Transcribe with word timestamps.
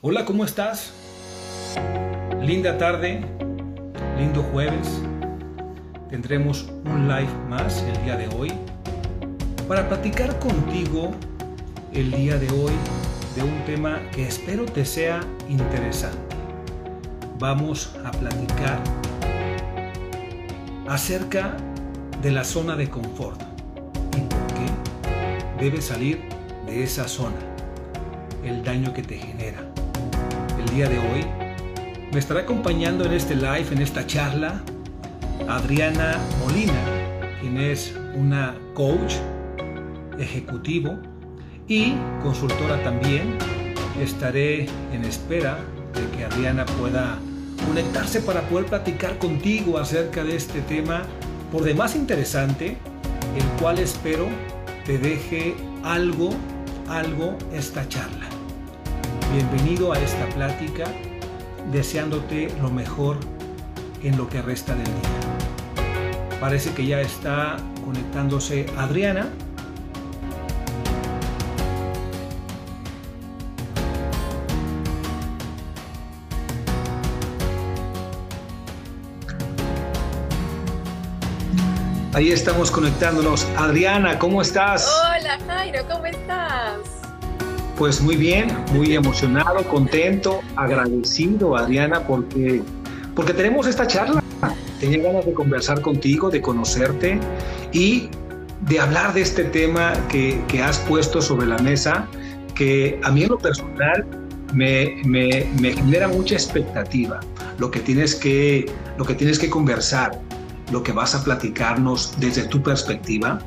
Hola, 0.00 0.24
¿cómo 0.24 0.44
estás? 0.44 0.92
Linda 2.40 2.78
tarde, 2.78 3.20
lindo 4.16 4.44
jueves. 4.44 5.02
Tendremos 6.08 6.68
un 6.84 7.08
live 7.08 7.32
más 7.48 7.82
el 7.82 8.04
día 8.04 8.16
de 8.16 8.28
hoy 8.28 8.52
para 9.66 9.88
platicar 9.88 10.38
contigo 10.38 11.10
el 11.92 12.12
día 12.12 12.38
de 12.38 12.48
hoy 12.52 12.72
de 13.34 13.42
un 13.42 13.64
tema 13.64 14.00
que 14.12 14.28
espero 14.28 14.66
te 14.66 14.84
sea 14.84 15.18
interesante. 15.48 16.36
Vamos 17.40 17.92
a 18.04 18.12
platicar 18.12 18.78
acerca 20.86 21.56
de 22.22 22.30
la 22.30 22.44
zona 22.44 22.76
de 22.76 22.88
confort 22.88 23.42
y 24.16 24.20
por 24.20 24.46
qué 24.54 25.64
debes 25.64 25.86
salir 25.86 26.22
de 26.66 26.84
esa 26.84 27.08
zona, 27.08 27.40
el 28.44 28.62
daño 28.62 28.94
que 28.94 29.02
te 29.02 29.18
genera 29.18 29.67
día 30.70 30.88
de 30.88 30.98
hoy. 30.98 31.24
Me 32.12 32.18
estará 32.18 32.40
acompañando 32.40 33.04
en 33.04 33.12
este 33.12 33.34
live, 33.34 33.66
en 33.70 33.82
esta 33.82 34.06
charla, 34.06 34.62
Adriana 35.48 36.18
Molina, 36.40 36.82
quien 37.40 37.58
es 37.58 37.94
una 38.14 38.54
coach 38.74 39.14
ejecutivo 40.18 40.98
y 41.66 41.94
consultora 42.22 42.82
también. 42.82 43.36
Estaré 44.00 44.66
en 44.92 45.04
espera 45.04 45.58
de 45.94 46.16
que 46.16 46.24
Adriana 46.24 46.64
pueda 46.64 47.18
conectarse 47.66 48.20
para 48.20 48.42
poder 48.42 48.66
platicar 48.66 49.18
contigo 49.18 49.78
acerca 49.78 50.24
de 50.24 50.36
este 50.36 50.60
tema 50.62 51.02
por 51.52 51.62
demás 51.62 51.96
interesante, 51.96 52.76
el 53.36 53.44
cual 53.60 53.78
espero 53.78 54.26
te 54.84 54.98
deje 54.98 55.54
algo, 55.82 56.30
algo 56.88 57.36
esta 57.52 57.88
charla. 57.88 58.17
Bienvenido 59.32 59.92
a 59.92 59.98
esta 59.98 60.24
plática, 60.30 60.84
deseándote 61.70 62.48
lo 62.62 62.70
mejor 62.70 63.18
en 64.02 64.16
lo 64.16 64.26
que 64.26 64.40
resta 64.40 64.74
del 64.74 64.86
día. 64.86 66.38
Parece 66.40 66.72
que 66.72 66.86
ya 66.86 67.02
está 67.02 67.58
conectándose 67.84 68.64
Adriana. 68.78 69.28
Ahí 82.14 82.32
estamos 82.32 82.70
conectándonos. 82.70 83.46
Adriana, 83.58 84.18
¿cómo 84.18 84.40
estás? 84.40 84.90
Hola 85.04 85.38
Jairo, 85.46 85.86
¿cómo 85.86 86.06
estás? 86.06 86.97
Pues 87.78 88.00
muy 88.00 88.16
bien, 88.16 88.48
muy 88.72 88.92
emocionado, 88.92 89.62
contento, 89.62 90.40
agradecido, 90.56 91.56
Adriana, 91.56 92.04
porque, 92.04 92.60
porque 93.14 93.32
tenemos 93.32 93.68
esta 93.68 93.86
charla. 93.86 94.20
Tenía 94.80 95.00
ganas 95.04 95.24
de 95.24 95.32
conversar 95.32 95.80
contigo, 95.80 96.28
de 96.28 96.42
conocerte 96.42 97.20
y 97.72 98.08
de 98.62 98.80
hablar 98.80 99.14
de 99.14 99.20
este 99.20 99.44
tema 99.44 99.92
que, 100.08 100.42
que 100.48 100.60
has 100.60 100.80
puesto 100.80 101.22
sobre 101.22 101.46
la 101.46 101.58
mesa, 101.58 102.08
que 102.56 103.00
a 103.04 103.12
mí 103.12 103.22
en 103.22 103.28
lo 103.28 103.38
personal 103.38 104.04
me, 104.52 105.00
me, 105.04 105.46
me, 105.60 105.72
genera 105.72 106.08
mucha 106.08 106.34
expectativa. 106.34 107.20
Lo 107.58 107.70
que, 107.70 107.78
tienes 107.78 108.16
que, 108.16 108.66
lo 108.96 109.04
que 109.04 109.14
tienes 109.14 109.38
que 109.38 109.48
conversar, 109.48 110.20
lo 110.72 110.82
que 110.82 110.90
vas 110.90 111.14
a 111.14 111.22
platicarnos 111.22 112.12
desde 112.18 112.42
tu 112.42 112.60
perspectiva 112.60 113.38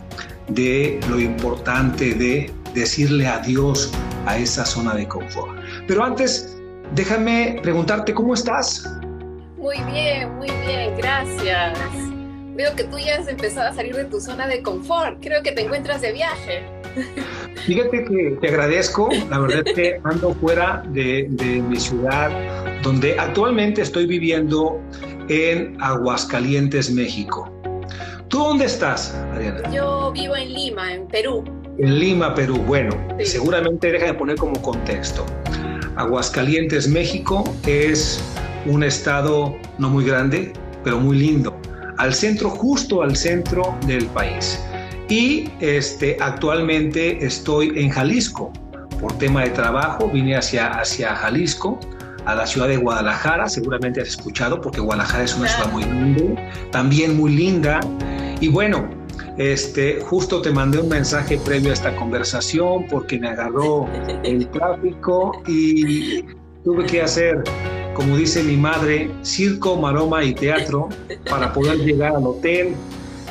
de 0.48 1.02
lo 1.10 1.20
importante 1.20 2.14
de 2.14 2.50
decirle 2.74 3.28
adiós 3.28 3.92
a 4.26 4.38
esa 4.38 4.66
zona 4.66 4.96
de 4.96 5.08
confort. 5.08 5.60
Pero 5.88 6.04
antes, 6.04 6.58
déjame 6.96 7.60
preguntarte, 7.62 8.14
¿cómo 8.14 8.34
estás? 8.34 8.90
Muy 9.58 9.78
bien, 9.92 10.36
muy 10.38 10.50
bien, 10.66 10.96
gracias. 10.98 11.78
Veo 12.56 12.76
que 12.76 12.84
tú 12.84 12.98
ya 12.98 13.16
has 13.16 13.28
empezado 13.28 13.70
a 13.70 13.74
salir 13.74 13.96
de 13.96 14.06
tu 14.06 14.20
zona 14.20 14.48
de 14.48 14.62
confort. 14.62 15.20
Creo 15.22 15.42
que 15.42 15.52
te 15.52 15.62
encuentras 15.62 16.02
de 16.02 16.12
viaje. 16.12 16.64
Fíjate 17.66 18.06
que 18.06 18.38
te 18.42 18.48
agradezco. 18.50 19.10
La 19.30 19.40
verdad 19.40 19.64
es 19.66 19.74
que 19.74 20.02
ando 20.04 20.34
fuera 20.36 20.84
de, 20.90 21.28
de 21.30 21.62
mi 21.62 21.80
ciudad, 21.80 22.32
donde 22.84 23.18
actualmente 23.20 23.82
estoy 23.82 24.06
viviendo 24.06 24.82
en 25.30 25.82
Aguascalientes, 25.82 26.92
México. 26.92 27.50
¿Tú 28.28 28.40
dónde 28.40 28.66
estás, 28.66 29.14
Adriana? 29.34 29.70
Yo 29.72 30.12
vivo 30.12 30.36
en 30.36 30.54
Lima, 30.54 30.94
en 30.94 31.08
Perú. 31.08 31.44
En 31.78 32.00
Lima, 32.00 32.34
Perú. 32.36 32.58
Bueno, 32.68 32.92
sí. 33.20 33.26
seguramente 33.26 33.92
déjame 33.92 34.14
poner 34.14 34.36
como 34.38 34.62
contexto. 34.62 35.26
Aguascalientes, 35.96 36.88
México 36.88 37.44
es 37.66 38.24
un 38.66 38.84
estado 38.84 39.56
no 39.78 39.90
muy 39.90 40.06
grande, 40.06 40.54
pero 40.84 41.00
muy 41.00 41.18
lindo. 41.18 41.60
Al 41.98 42.14
centro, 42.14 42.50
justo 42.50 43.02
al 43.02 43.16
centro 43.16 43.76
del 43.86 44.06
país. 44.08 44.60
Y 45.10 45.50
este, 45.60 46.18
actualmente 46.22 47.24
estoy 47.26 47.74
en 47.76 47.90
Jalisco. 47.90 48.52
Por 49.00 49.18
tema 49.18 49.44
de 49.44 49.50
trabajo 49.50 50.10
vine 50.10 50.36
hacia, 50.36 50.68
hacia 50.68 51.16
Jalisco, 51.16 51.80
a 52.26 52.36
la 52.36 52.46
ciudad 52.46 52.68
de 52.68 52.78
Guadalajara. 52.78 53.50
Seguramente 53.50 54.00
has 54.02 54.10
escuchado 54.10 54.62
porque 54.62 54.80
Guadalajara 54.80 55.24
es 55.24 55.36
una 55.36 55.48
ciudad 55.48 55.72
muy 55.72 55.84
grande, 55.84 56.36
también 56.72 57.18
muy 57.18 57.32
linda. 57.32 57.80
Y 58.40 58.48
bueno, 58.48 58.90
este, 59.38 60.02
justo 60.02 60.42
te 60.42 60.52
mandé 60.52 60.80
un 60.80 60.90
mensaje 60.90 61.38
previo 61.38 61.72
a 61.72 61.74
esta 61.74 61.96
conversación 61.96 62.86
porque 62.88 63.18
me 63.18 63.30
agarró 63.30 63.88
el 64.24 64.48
tráfico 64.50 65.42
y 65.48 66.24
tuve 66.64 66.86
que 66.86 67.02
hacer, 67.02 67.44
como 67.94 68.18
dice 68.18 68.44
mi 68.44 68.58
madre, 68.58 69.10
circo, 69.24 69.78
maroma 69.78 70.24
y 70.24 70.34
teatro 70.34 70.90
para 71.30 71.54
poder 71.54 71.78
llegar 71.80 72.16
al 72.16 72.26
hotel. 72.26 72.76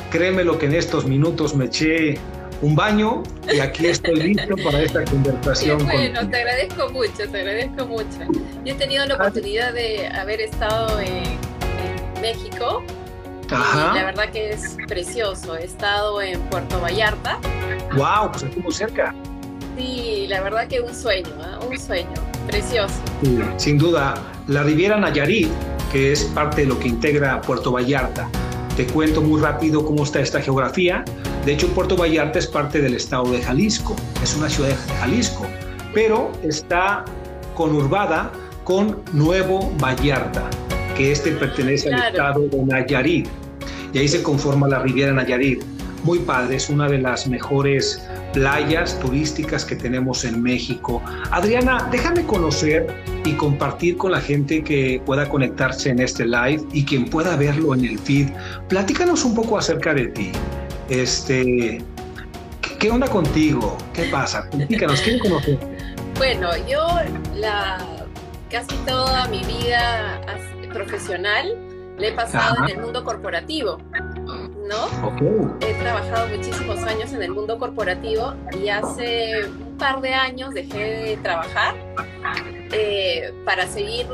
Créeme 0.09 0.43
lo 0.43 0.57
que 0.57 0.65
en 0.65 0.73
estos 0.73 1.05
minutos 1.05 1.55
me 1.55 1.65
eché 1.65 2.17
un 2.61 2.75
baño 2.75 3.23
y 3.51 3.59
aquí 3.59 3.87
estoy 3.87 4.15
listo 4.15 4.55
para 4.63 4.81
esta 4.81 5.05
conversación. 5.05 5.83
Bueno, 5.85 6.27
te 6.29 6.37
agradezco 6.37 6.89
mucho, 6.89 7.29
te 7.31 7.39
agradezco 7.39 7.85
mucho. 7.85 8.19
Yo 8.65 8.73
he 8.73 8.75
tenido 8.75 9.05
la 9.05 9.15
oportunidad 9.15 9.73
de 9.73 10.07
haber 10.07 10.41
estado 10.41 10.99
en, 10.99 11.23
en 11.23 12.21
México 12.21 12.83
Ajá. 13.51 13.91
Y 13.93 13.99
la 13.99 14.05
verdad 14.05 14.29
que 14.31 14.51
es 14.51 14.77
precioso. 14.87 15.55
He 15.55 15.65
estado 15.65 16.21
en 16.21 16.39
Puerto 16.49 16.79
Vallarta. 16.79 17.39
¡Wow! 17.95 18.31
Pues 18.31 18.57
muy 18.57 18.73
cerca. 18.73 19.13
Sí, 19.77 20.25
la 20.29 20.41
verdad 20.41 20.67
que 20.67 20.81
un 20.81 20.93
sueño, 20.93 21.29
¿eh? 21.29 21.65
un 21.69 21.79
sueño. 21.79 22.13
Precioso. 22.47 22.95
Sí, 23.23 23.39
sin 23.57 23.77
duda. 23.77 24.15
La 24.47 24.63
Riviera 24.63 24.97
Nayarit, 24.97 25.49
que 25.91 26.11
es 26.11 26.23
parte 26.25 26.61
de 26.61 26.67
lo 26.67 26.79
que 26.79 26.87
integra 26.87 27.41
Puerto 27.41 27.71
Vallarta. 27.71 28.27
Te 28.75 28.85
cuento 28.87 29.21
muy 29.21 29.41
rápido 29.41 29.85
cómo 29.85 30.03
está 30.03 30.19
esta 30.19 30.41
geografía. 30.41 31.03
De 31.45 31.53
hecho, 31.53 31.67
Puerto 31.69 31.95
Vallarta 31.95 32.39
es 32.39 32.47
parte 32.47 32.81
del 32.81 32.95
estado 32.95 33.31
de 33.31 33.41
Jalisco. 33.41 33.95
Es 34.23 34.35
una 34.35 34.49
ciudad 34.49 34.69
de 34.69 34.75
Jalisco, 34.99 35.45
pero 35.93 36.31
está 36.43 37.05
conurbada 37.55 38.31
con 38.63 39.01
Nuevo 39.11 39.71
Vallarta, 39.81 40.49
que 40.95 41.11
este 41.11 41.31
pertenece 41.31 41.89
claro. 41.89 42.03
al 42.03 42.11
estado 42.11 42.47
de 42.47 42.63
Nayarit 42.65 43.27
y 43.93 43.99
ahí 43.99 44.07
se 44.07 44.23
conforma 44.23 44.67
la 44.67 44.79
Riviera 44.79 45.11
Nayarit. 45.13 45.63
Muy 46.03 46.19
padre, 46.19 46.55
es 46.55 46.69
una 46.69 46.87
de 46.87 46.97
las 46.97 47.27
mejores 47.27 48.01
playas 48.33 48.97
turísticas 48.99 49.63
que 49.65 49.75
tenemos 49.75 50.25
en 50.25 50.41
México. 50.41 51.01
Adriana, 51.29 51.87
déjame 51.91 52.25
conocer 52.25 52.87
y 53.23 53.33
compartir 53.33 53.97
con 53.97 54.11
la 54.11 54.21
gente 54.21 54.63
que 54.63 55.01
pueda 55.05 55.29
conectarse 55.29 55.89
en 55.89 55.99
este 55.99 56.25
live 56.25 56.63
y 56.71 56.85
quien 56.85 57.05
pueda 57.05 57.35
verlo 57.35 57.75
en 57.75 57.85
el 57.85 57.99
feed. 57.99 58.29
Platícanos 58.67 59.23
un 59.25 59.35
poco 59.35 59.59
acerca 59.59 59.93
de 59.93 60.07
ti. 60.07 60.31
Este, 60.89 61.83
¿qué 62.79 62.89
onda 62.89 63.07
contigo? 63.07 63.77
¿Qué 63.93 64.05
pasa? 64.05 64.49
Platícanos, 64.49 65.01
¿quién 65.01 65.19
conocer? 65.19 65.59
Bueno, 66.17 66.49
yo 66.69 66.87
la, 67.35 67.79
casi 68.51 68.75
toda 68.85 69.27
mi 69.29 69.39
vida 69.43 70.21
profesional 70.71 71.57
le 71.97 72.07
he 72.07 72.11
pasado 72.13 72.55
Ajá. 72.55 72.65
en 72.65 72.77
el 72.77 72.83
mundo 72.83 73.03
corporativo, 73.03 73.77
¿no? 74.67 75.07
Okay. 75.07 75.69
He 75.69 75.73
trabajado 75.75 76.27
muchísimos 76.35 76.79
años 76.83 77.13
en 77.13 77.23
el 77.23 77.31
mundo 77.31 77.57
corporativo 77.59 78.33
y 78.59 78.69
hace 78.69 79.45
un 79.45 79.77
par 79.77 80.01
de 80.01 80.13
años 80.13 80.53
dejé 80.53 80.79
de 80.79 81.17
trabajar 81.17 81.75
eh, 82.71 83.33
para 83.45 83.67
seguir 83.67 84.07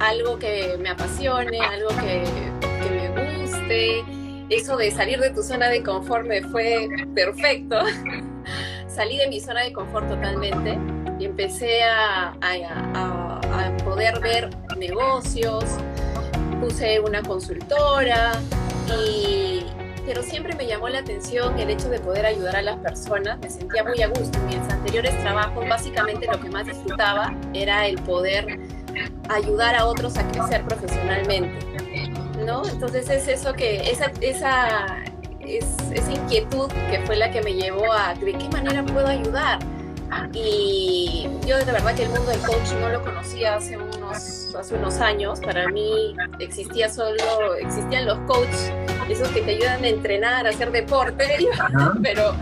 algo 0.00 0.38
que 0.38 0.76
me 0.80 0.90
apasione, 0.90 1.60
algo 1.60 1.88
que, 1.90 2.24
que, 2.60 3.10
me 3.10 3.42
guste. 3.42 4.04
Eso 4.48 4.76
de 4.76 4.90
salir 4.90 5.20
de 5.20 5.30
tu 5.30 5.42
zona 5.42 5.68
de 5.68 5.82
confort 5.82 6.26
me 6.26 6.42
fue 6.42 6.88
perfecto. 7.14 7.78
Salí 8.88 9.18
de 9.18 9.28
mi 9.28 9.40
zona 9.40 9.62
de 9.62 9.72
confort 9.72 10.08
totalmente 10.08 10.78
y 11.18 11.26
empecé 11.26 11.84
a, 11.84 12.32
a, 12.40 12.54
a, 12.94 13.37
a 13.52 13.76
poder 13.84 14.20
ver 14.20 14.50
negocios, 14.76 15.64
puse 16.60 17.00
una 17.00 17.22
consultora 17.22 18.32
y, 18.88 19.64
pero 20.06 20.22
siempre 20.22 20.54
me 20.54 20.66
llamó 20.66 20.88
la 20.88 21.00
atención 21.00 21.58
el 21.58 21.70
hecho 21.70 21.88
de 21.88 22.00
poder 22.00 22.26
ayudar 22.26 22.56
a 22.56 22.62
las 22.62 22.76
personas. 22.78 23.38
Me 23.38 23.50
sentía 23.50 23.84
muy 23.84 24.00
a 24.02 24.08
gusto. 24.08 24.38
En 24.38 24.46
mis 24.46 24.72
anteriores 24.72 25.18
trabajos, 25.20 25.68
básicamente 25.68 26.26
lo 26.26 26.40
que 26.40 26.48
más 26.48 26.66
disfrutaba 26.66 27.34
era 27.52 27.86
el 27.86 28.00
poder 28.02 28.58
ayudar 29.28 29.74
a 29.74 29.84
otros 29.84 30.16
a 30.16 30.26
crecer 30.28 30.64
profesionalmente. 30.64 31.58
¿no? 32.44 32.66
Entonces 32.66 33.08
es 33.10 33.28
eso 33.28 33.52
que, 33.52 33.90
esa, 33.90 34.10
esa, 34.20 35.04
esa 35.42 36.12
inquietud 36.12 36.70
que 36.90 37.00
fue 37.04 37.16
la 37.16 37.30
que 37.30 37.42
me 37.42 37.54
llevó 37.54 37.92
a 37.92 38.14
de 38.14 38.32
qué 38.32 38.48
manera 38.48 38.84
puedo 38.84 39.06
ayudar. 39.06 39.58
Y 40.32 41.28
yo 41.46 41.58
de 41.58 41.64
verdad 41.64 41.94
que 41.94 42.04
el 42.04 42.10
mundo 42.10 42.30
del 42.30 42.40
coach 42.40 42.72
no 42.80 42.88
lo 42.88 43.02
conocía 43.02 43.56
hace 43.56 43.76
unos, 43.76 44.54
hace 44.54 44.74
unos 44.74 44.96
años. 45.00 45.40
Para 45.40 45.68
mí 45.68 46.14
existía 46.38 46.88
solo, 46.88 47.54
existían 47.54 48.06
los 48.06 48.18
coaches, 48.20 48.72
esos 49.08 49.28
que 49.28 49.42
te 49.42 49.52
ayudan 49.52 49.84
a 49.84 49.88
entrenar, 49.88 50.46
a 50.46 50.50
hacer 50.50 50.70
deporte, 50.70 51.48
pero 52.02 52.34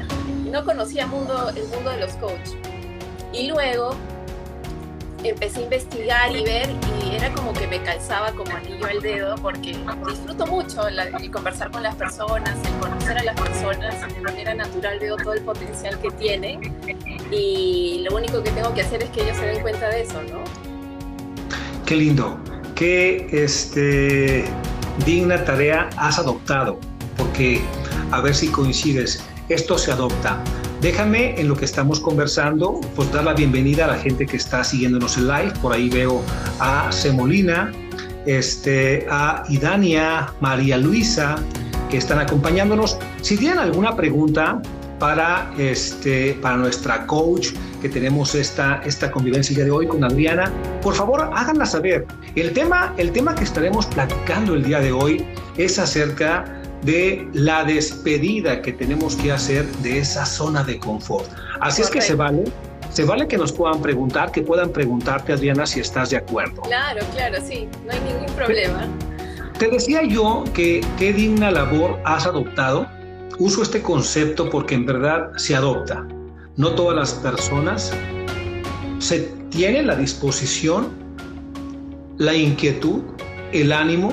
no 0.50 0.64
conocía 0.64 1.06
mundo, 1.06 1.50
el 1.50 1.66
mundo 1.68 1.90
de 1.90 1.98
los 1.98 2.12
coaches. 2.14 2.56
Y 3.32 3.48
luego 3.48 3.94
empecé 5.30 5.60
a 5.60 5.62
investigar 5.62 6.36
y 6.36 6.44
ver 6.44 6.68
y 7.04 7.14
era 7.14 7.32
como 7.32 7.52
que 7.52 7.66
me 7.66 7.80
calzaba 7.82 8.32
como 8.32 8.50
anillo 8.52 8.86
al 8.86 9.00
dedo 9.00 9.34
porque 9.36 9.76
disfruto 10.08 10.46
mucho 10.46 10.86
el 10.88 11.30
conversar 11.30 11.70
con 11.70 11.82
las 11.82 11.94
personas, 11.94 12.56
el 12.64 12.74
conocer 12.80 13.18
a 13.18 13.24
las 13.24 13.40
personas 13.40 14.14
de 14.14 14.20
manera 14.20 14.54
natural 14.54 14.98
veo 14.98 15.16
todo 15.16 15.34
el 15.34 15.42
potencial 15.42 15.98
que 16.00 16.10
tienen 16.12 16.60
y 17.30 18.04
lo 18.08 18.16
único 18.16 18.42
que 18.42 18.50
tengo 18.50 18.72
que 18.74 18.82
hacer 18.82 19.02
es 19.02 19.10
que 19.10 19.22
ellos 19.22 19.36
se 19.36 19.46
den 19.46 19.62
cuenta 19.62 19.88
de 19.88 20.02
eso, 20.02 20.22
¿no? 20.22 20.44
Qué 21.84 21.96
lindo, 21.96 22.38
qué 22.74 23.28
este, 23.32 24.44
digna 25.04 25.44
tarea 25.44 25.88
has 25.96 26.18
adoptado, 26.18 26.80
porque 27.16 27.60
a 28.10 28.20
ver 28.20 28.34
si 28.34 28.48
coincides, 28.48 29.24
esto 29.48 29.78
se 29.78 29.92
adopta 29.92 30.42
Déjame 30.86 31.34
en 31.40 31.48
lo 31.48 31.56
que 31.56 31.64
estamos 31.64 31.98
conversando, 31.98 32.80
pues 32.94 33.10
dar 33.10 33.24
la 33.24 33.34
bienvenida 33.34 33.86
a 33.86 33.88
la 33.88 33.98
gente 33.98 34.24
que 34.24 34.36
está 34.36 34.62
siguiéndonos 34.62 35.16
en 35.16 35.26
live. 35.26 35.52
Por 35.60 35.72
ahí 35.72 35.88
veo 35.88 36.22
a 36.60 36.92
Semolina, 36.92 37.72
este, 38.24 39.04
a 39.10 39.42
Idania, 39.48 40.32
María 40.38 40.78
Luisa, 40.78 41.42
que 41.90 41.96
están 41.96 42.20
acompañándonos. 42.20 42.98
Si 43.20 43.36
tienen 43.36 43.58
alguna 43.58 43.96
pregunta 43.96 44.62
para, 45.00 45.52
este, 45.58 46.34
para 46.34 46.56
nuestra 46.56 47.04
coach, 47.08 47.48
que 47.82 47.88
tenemos 47.88 48.36
esta, 48.36 48.80
esta 48.84 49.10
convivencia 49.10 49.64
de 49.64 49.70
hoy 49.72 49.88
con 49.88 50.04
Adriana, 50.04 50.52
por 50.82 50.94
favor 50.94 51.32
háganla 51.34 51.66
saber. 51.66 52.06
El 52.36 52.52
tema, 52.52 52.94
el 52.96 53.10
tema 53.10 53.34
que 53.34 53.42
estaremos 53.42 53.86
platicando 53.86 54.54
el 54.54 54.62
día 54.62 54.78
de 54.78 54.92
hoy 54.92 55.26
es 55.56 55.80
acerca 55.80 56.44
de 56.82 57.28
la 57.32 57.64
despedida 57.64 58.62
que 58.62 58.72
tenemos 58.72 59.16
que 59.16 59.32
hacer 59.32 59.66
de 59.78 59.98
esa 59.98 60.24
zona 60.24 60.62
de 60.62 60.78
confort. 60.78 61.26
Así 61.60 61.82
es 61.82 61.90
que 61.90 62.00
se 62.00 62.14
vale, 62.14 62.44
se 62.90 63.04
vale 63.04 63.26
que 63.26 63.36
nos 63.36 63.52
puedan 63.52 63.80
preguntar, 63.80 64.30
que 64.32 64.42
puedan 64.42 64.70
preguntarte, 64.70 65.32
Adriana, 65.32 65.66
si 65.66 65.80
estás 65.80 66.10
de 66.10 66.18
acuerdo. 66.18 66.62
Claro, 66.62 67.04
claro, 67.12 67.38
sí, 67.46 67.68
no 67.84 67.92
hay 67.92 68.00
ningún 68.00 68.34
problema. 68.34 68.86
Te 69.58 69.68
decía 69.68 70.02
yo 70.02 70.44
que 70.54 70.84
qué 70.98 71.12
digna 71.12 71.50
labor 71.50 71.98
has 72.04 72.26
adoptado. 72.26 72.86
Uso 73.38 73.62
este 73.62 73.82
concepto 73.82 74.48
porque 74.50 74.74
en 74.74 74.86
verdad 74.86 75.30
se 75.36 75.54
adopta. 75.54 76.06
No 76.56 76.70
todas 76.74 76.96
las 76.96 77.14
personas 77.14 77.92
se 78.98 79.20
tienen 79.50 79.86
la 79.86 79.96
disposición, 79.96 80.88
la 82.18 82.34
inquietud, 82.34 83.02
el 83.52 83.72
ánimo 83.72 84.12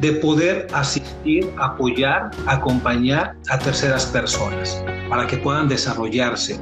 de 0.00 0.12
poder 0.12 0.66
asistir, 0.72 1.48
apoyar, 1.58 2.30
acompañar 2.46 3.34
a 3.50 3.58
terceras 3.58 4.06
personas 4.06 4.82
para 5.08 5.26
que 5.26 5.36
puedan 5.38 5.68
desarrollarse. 5.68 6.60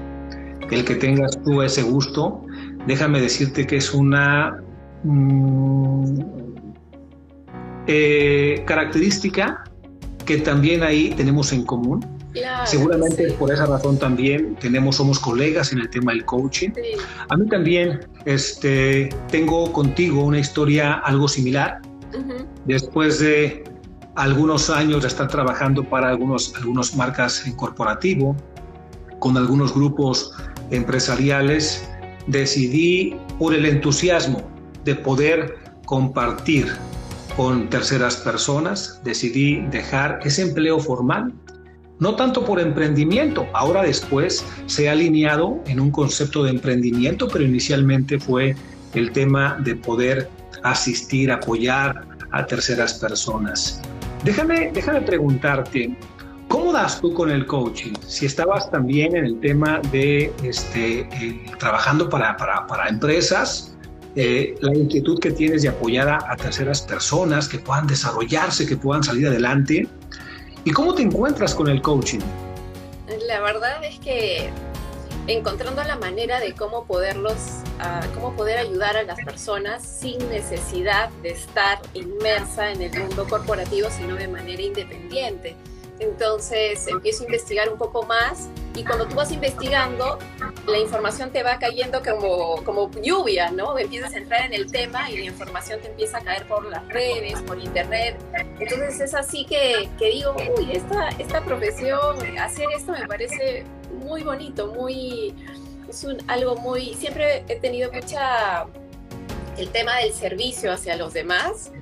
El 0.70 0.84
que 0.84 0.96
tengas 0.96 1.38
tú 1.44 1.62
ese 1.62 1.82
gusto, 1.82 2.42
déjame 2.86 3.20
decirte 3.20 3.66
que 3.66 3.76
es 3.76 3.92
una 3.94 4.60
mm, 5.04 6.20
eh, 7.86 8.62
característica 8.66 9.64
que 10.24 10.38
también 10.38 10.82
ahí 10.82 11.10
tenemos 11.16 11.52
en 11.52 11.64
común. 11.64 12.04
Seguramente 12.64 13.32
por 13.38 13.50
esa 13.50 13.64
razón 13.64 13.98
también 13.98 14.56
tenemos, 14.56 14.96
somos 14.96 15.18
colegas 15.18 15.72
en 15.72 15.78
el 15.78 15.88
tema 15.88 16.12
del 16.12 16.24
coaching. 16.24 16.70
A 17.30 17.36
mí 17.36 17.48
también 17.48 18.00
este, 18.26 19.08
tengo 19.30 19.72
contigo 19.72 20.22
una 20.24 20.38
historia 20.38 20.94
algo 20.94 21.28
similar. 21.28 21.80
Después 22.64 23.18
de 23.18 23.64
algunos 24.14 24.70
años 24.70 25.02
de 25.02 25.08
estar 25.08 25.28
trabajando 25.28 25.84
para 25.84 26.08
algunos, 26.08 26.54
algunas 26.56 26.96
marcas 26.96 27.46
en 27.46 27.54
corporativo, 27.54 28.36
con 29.18 29.36
algunos 29.36 29.74
grupos 29.74 30.32
empresariales, 30.70 31.88
decidí 32.26 33.16
por 33.38 33.54
el 33.54 33.66
entusiasmo 33.66 34.42
de 34.84 34.94
poder 34.94 35.56
compartir 35.84 36.66
con 37.36 37.68
terceras 37.68 38.16
personas, 38.16 39.00
decidí 39.04 39.60
dejar 39.70 40.20
ese 40.24 40.42
empleo 40.42 40.78
formal, 40.78 41.32
no 41.98 42.16
tanto 42.16 42.44
por 42.44 42.60
emprendimiento, 42.60 43.46
ahora 43.52 43.82
después 43.82 44.44
se 44.66 44.88
ha 44.88 44.92
alineado 44.92 45.60
en 45.66 45.80
un 45.80 45.90
concepto 45.90 46.44
de 46.44 46.50
emprendimiento, 46.50 47.28
pero 47.28 47.44
inicialmente 47.44 48.18
fue 48.18 48.54
el 48.94 49.12
tema 49.12 49.58
de 49.62 49.76
poder 49.76 50.28
asistir, 50.62 51.30
apoyar 51.30 52.06
a 52.32 52.46
terceras 52.46 52.94
personas. 52.94 53.80
Déjame, 54.24 54.70
déjame 54.72 55.02
preguntarte, 55.02 55.96
¿cómo 56.48 56.72
das 56.72 57.00
tú 57.00 57.12
con 57.14 57.30
el 57.30 57.46
coaching? 57.46 57.92
Si 58.06 58.26
estabas 58.26 58.70
también 58.70 59.16
en 59.16 59.24
el 59.24 59.40
tema 59.40 59.80
de 59.92 60.32
este, 60.42 61.08
trabajando 61.58 62.08
para, 62.08 62.36
para, 62.36 62.66
para 62.66 62.88
empresas, 62.88 63.76
eh, 64.16 64.54
la 64.60 64.74
inquietud 64.74 65.20
que 65.20 65.30
tienes 65.30 65.62
de 65.62 65.68
apoyar 65.68 66.08
a, 66.08 66.18
a, 66.32 66.36
terceras 66.36 66.80
personas 66.80 67.48
que 67.48 67.58
puedan 67.58 67.86
desarrollarse, 67.86 68.66
que 68.66 68.76
puedan 68.76 69.04
salir 69.04 69.26
adelante. 69.28 69.86
¿Y 70.64 70.70
cómo 70.70 70.94
te 70.94 71.02
encuentras 71.02 71.54
con 71.54 71.68
el 71.68 71.82
coaching? 71.82 72.20
La 73.28 73.40
verdad 73.40 73.84
es 73.84 73.98
que 74.00 74.50
encontrando 75.26 75.82
la 75.82 75.96
manera 75.96 76.40
de 76.40 76.54
cómo 76.54 76.84
poderlos, 76.84 77.62
uh, 77.80 78.14
cómo 78.14 78.34
poder 78.36 78.58
ayudar 78.58 78.96
a 78.96 79.02
las 79.02 79.18
personas 79.24 79.82
sin 79.82 80.18
necesidad 80.30 81.10
de 81.22 81.30
estar 81.30 81.80
inmersa 81.94 82.70
en 82.70 82.82
el 82.82 82.98
mundo 82.98 83.26
corporativo, 83.28 83.88
sino 83.90 84.14
de 84.14 84.28
manera 84.28 84.62
independiente. 84.62 85.56
Entonces 85.98 86.86
empiezo 86.88 87.22
a 87.22 87.26
investigar 87.26 87.68
un 87.70 87.78
poco 87.78 88.02
más 88.04 88.48
y 88.74 88.84
cuando 88.84 89.06
tú 89.06 89.16
vas 89.16 89.32
investigando, 89.32 90.18
la 90.66 90.78
información 90.78 91.30
te 91.30 91.42
va 91.42 91.58
cayendo 91.58 92.02
como, 92.02 92.62
como 92.62 92.90
lluvia, 92.90 93.50
¿no? 93.50 93.78
Empiezas 93.78 94.12
a 94.12 94.18
entrar 94.18 94.44
en 94.44 94.52
el 94.52 94.70
tema 94.70 95.10
y 95.10 95.16
la 95.16 95.24
información 95.24 95.80
te 95.80 95.88
empieza 95.88 96.18
a 96.18 96.20
caer 96.20 96.46
por 96.46 96.66
las 96.66 96.86
redes, 96.88 97.40
por 97.42 97.58
internet. 97.58 98.18
Entonces 98.60 99.00
es 99.00 99.14
así 99.14 99.46
que, 99.46 99.88
que 99.98 100.10
digo, 100.10 100.36
uy, 100.58 100.72
esta, 100.72 101.08
esta 101.18 101.42
profesión, 101.42 102.18
hacer 102.38 102.66
esto 102.76 102.92
me 102.92 103.06
parece 103.06 103.64
muy 104.04 104.22
bonito, 104.22 104.66
muy, 104.66 105.34
es 105.88 106.04
un, 106.04 106.18
algo 106.28 106.56
muy, 106.56 106.92
siempre 106.94 107.44
he 107.48 107.56
tenido 107.56 107.90
mucha, 107.90 108.66
el 109.56 109.70
tema 109.70 109.96
del 109.98 110.12
servicio 110.12 110.70
hacia 110.70 110.96
los 110.96 111.14
demás, 111.14 111.72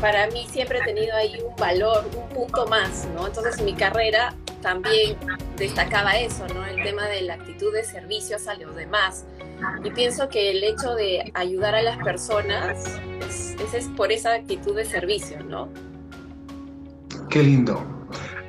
para 0.00 0.26
mí 0.28 0.46
siempre 0.50 0.78
he 0.78 0.82
tenido 0.82 1.14
ahí 1.16 1.40
un 1.46 1.54
valor, 1.56 2.08
un 2.16 2.28
punto 2.34 2.66
más, 2.66 3.06
¿no? 3.14 3.26
Entonces 3.26 3.60
mi 3.62 3.74
carrera 3.74 4.34
también 4.62 5.16
destacaba 5.56 6.18
eso, 6.18 6.46
¿no? 6.48 6.64
El 6.64 6.82
tema 6.82 7.06
de 7.06 7.22
la 7.22 7.34
actitud 7.34 7.72
de 7.72 7.84
servicio 7.84 8.36
hacia 8.36 8.54
los 8.58 8.74
demás. 8.76 9.24
Y 9.84 9.90
pienso 9.90 10.28
que 10.28 10.50
el 10.50 10.64
hecho 10.64 10.94
de 10.94 11.30
ayudar 11.34 11.74
a 11.74 11.82
las 11.82 11.98
personas 11.98 12.84
es, 13.28 13.56
es 13.74 13.88
por 13.96 14.12
esa 14.12 14.34
actitud 14.34 14.76
de 14.76 14.84
servicio, 14.84 15.42
¿no? 15.44 15.68
Qué 17.28 17.42
lindo. 17.42 18.00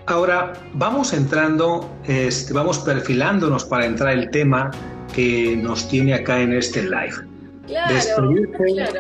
Ahora 0.08 0.54
vamos 0.74 1.14
entrando, 1.14 1.90
este, 2.06 2.54
vamos 2.54 2.80
perfilándonos 2.80 3.66
para 3.66 3.86
entrar 3.86 4.14
el 4.14 4.30
tema 4.32 4.72
que 5.14 5.56
nos 5.56 5.88
tiene 5.88 6.14
acá 6.14 6.40
en 6.42 6.54
este 6.54 6.84
live. 6.84 7.31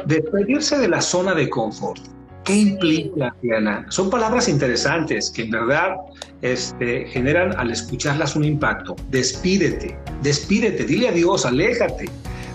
Despedirse, 0.05 0.77
de 0.77 0.87
la 0.87 1.01
zona 1.01 1.33
de 1.33 1.49
confort. 1.49 2.01
¿Qué 2.43 2.55
implica, 2.55 3.35
Diana? 3.41 3.85
Son 3.89 4.09
palabras 4.09 4.49
interesantes 4.49 5.29
que 5.29 5.43
en 5.43 5.51
verdad 5.51 5.95
este, 6.41 7.05
generan 7.07 7.57
al 7.59 7.69
escucharlas 7.69 8.35
un 8.35 8.43
impacto. 8.43 8.95
Despídete, 9.09 9.97
despídete, 10.23 10.85
dile 10.85 11.09
adiós, 11.09 11.45
aléjate 11.45 12.09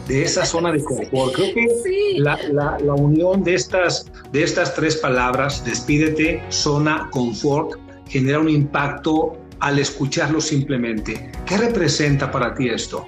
de 0.08 0.22
esa 0.22 0.44
zona 0.44 0.72
de 0.72 0.82
confort. 0.84 1.34
Creo 1.34 1.54
que 1.54 2.14
la, 2.18 2.38
la, 2.52 2.78
la, 2.78 2.94
unión 2.94 3.44
de 3.44 3.54
estas, 3.54 4.10
de 4.32 4.42
estas 4.42 4.74
tres 4.74 4.96
palabras, 4.96 5.64
despídete, 5.64 6.42
zona, 6.48 7.08
confort, 7.12 7.78
genera 8.08 8.40
un 8.40 8.48
impacto 8.48 9.38
al 9.60 9.78
escucharlo 9.78 10.40
simplemente. 10.40 11.30
¿Qué 11.46 11.56
representa 11.56 12.30
para 12.30 12.54
ti 12.54 12.68
esto? 12.68 13.06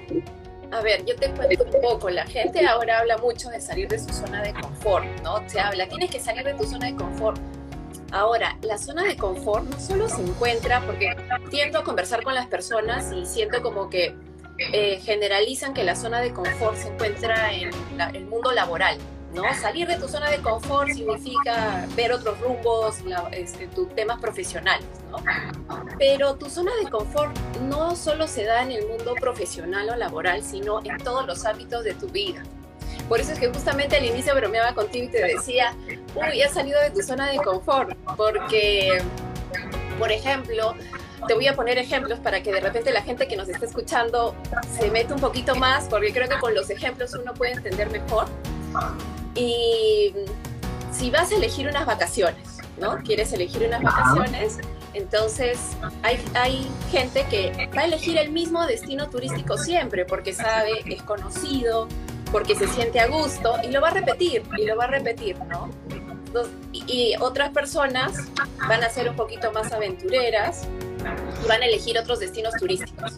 A 0.71 0.81
ver, 0.81 1.03
yo 1.05 1.15
te 1.15 1.31
cuento 1.31 1.63
un 1.63 1.81
poco. 1.81 2.09
La 2.09 2.25
gente 2.25 2.65
ahora 2.65 2.99
habla 2.99 3.17
mucho 3.17 3.49
de 3.49 3.59
salir 3.59 3.87
de 3.87 3.99
su 3.99 4.13
zona 4.13 4.41
de 4.43 4.53
confort, 4.53 5.05
¿no? 5.23 5.47
Se 5.49 5.59
habla, 5.59 5.87
tienes 5.87 6.11
que 6.11 6.19
salir 6.19 6.43
de 6.43 6.53
tu 6.53 6.63
zona 6.65 6.87
de 6.87 6.95
confort. 6.95 7.39
Ahora, 8.11 8.57
la 8.61 8.77
zona 8.77 9.03
de 9.03 9.15
confort 9.15 9.65
no 9.65 9.79
solo 9.79 10.09
se 10.09 10.21
encuentra, 10.21 10.81
porque 10.81 11.15
tiendo 11.49 11.79
a 11.79 11.83
conversar 11.83 12.23
con 12.23 12.33
las 12.33 12.47
personas 12.47 13.11
y 13.11 13.25
siento 13.25 13.61
como 13.61 13.89
que 13.89 14.15
eh, 14.57 14.99
generalizan 15.03 15.73
que 15.73 15.83
la 15.83 15.95
zona 15.95 16.19
de 16.19 16.33
confort 16.33 16.75
se 16.75 16.89
encuentra 16.89 17.53
en 17.53 17.71
el 18.13 18.25
mundo 18.25 18.51
laboral, 18.51 18.97
¿no? 19.33 19.43
Salir 19.53 19.87
de 19.87 19.97
tu 19.97 20.07
zona 20.07 20.29
de 20.29 20.39
confort 20.39 20.89
significa 20.89 21.85
ver 21.95 22.11
otros 22.11 22.39
rumbos, 22.39 22.97
este, 23.31 23.67
tus 23.67 23.93
temas 23.95 24.19
profesionales. 24.19 24.85
Pero 25.97 26.35
tu 26.35 26.49
zona 26.49 26.71
de 26.83 26.89
confort 26.89 27.37
no 27.61 27.95
solo 27.95 28.27
se 28.27 28.45
da 28.45 28.63
en 28.63 28.71
el 28.71 28.87
mundo 28.87 29.15
profesional 29.19 29.89
o 29.89 29.95
laboral, 29.95 30.43
sino 30.43 30.79
en 30.83 30.97
todos 30.97 31.25
los 31.25 31.45
ámbitos 31.45 31.83
de 31.83 31.93
tu 31.93 32.07
vida. 32.07 32.43
Por 33.07 33.19
eso 33.19 33.31
es 33.31 33.39
que 33.39 33.49
justamente 33.49 33.97
al 33.97 34.05
inicio 34.05 34.35
bromeaba 34.35 34.73
contigo 34.73 35.05
y 35.05 35.09
te 35.09 35.23
decía, 35.23 35.75
uy, 36.15 36.41
has 36.41 36.53
salido 36.53 36.79
de 36.81 36.91
tu 36.91 37.01
zona 37.01 37.29
de 37.29 37.37
confort, 37.37 37.95
porque, 38.15 39.01
por 39.97 40.11
ejemplo, 40.11 40.75
te 41.27 41.33
voy 41.33 41.47
a 41.47 41.55
poner 41.55 41.77
ejemplos 41.77 42.19
para 42.19 42.41
que 42.43 42.51
de 42.51 42.59
repente 42.59 42.91
la 42.91 43.01
gente 43.01 43.27
que 43.27 43.35
nos 43.35 43.49
está 43.49 43.65
escuchando 43.65 44.35
se 44.77 44.91
meta 44.91 45.13
un 45.15 45.19
poquito 45.19 45.55
más, 45.55 45.85
porque 45.85 46.13
creo 46.13 46.29
que 46.29 46.37
con 46.39 46.53
los 46.53 46.69
ejemplos 46.69 47.13
uno 47.19 47.33
puede 47.33 47.53
entender 47.53 47.89
mejor. 47.89 48.27
Y 49.39 50.13
si 50.91 51.09
vas 51.09 51.31
a 51.31 51.35
elegir 51.35 51.67
unas 51.67 51.85
vacaciones, 51.85 52.57
¿no? 52.77 52.97
Quieres 52.97 53.31
elegir 53.31 53.63
unas 53.65 53.81
vacaciones, 53.81 54.57
entonces 54.93 55.57
hay, 56.03 56.19
hay 56.33 56.67
gente 56.91 57.25
que 57.29 57.69
va 57.75 57.83
a 57.83 57.85
elegir 57.85 58.17
el 58.17 58.31
mismo 58.31 58.65
destino 58.65 59.09
turístico 59.09 59.57
siempre 59.57 60.03
porque 60.03 60.33
sabe, 60.33 60.83
es 60.85 61.01
conocido, 61.03 61.87
porque 62.31 62.55
se 62.55 62.67
siente 62.67 62.99
a 62.99 63.07
gusto 63.07 63.55
y 63.63 63.71
lo 63.71 63.81
va 63.81 63.89
a 63.89 63.91
repetir 63.91 64.43
y 64.57 64.65
lo 64.65 64.75
va 64.75 64.85
a 64.85 64.87
repetir, 64.87 65.37
¿no? 65.45 65.69
y, 66.71 67.15
otras 67.19 67.49
personas 67.51 68.13
van 68.67 68.83
a 68.83 68.89
ser 68.89 69.09
un 69.09 69.15
poquito 69.15 69.51
más 69.51 69.71
aventureras 69.71 70.67
y 71.43 71.47
van 71.47 71.61
a 71.61 71.65
elegir 71.65 71.97
otros 71.97 72.19
destinos 72.19 72.53
turísticos. 72.59 73.13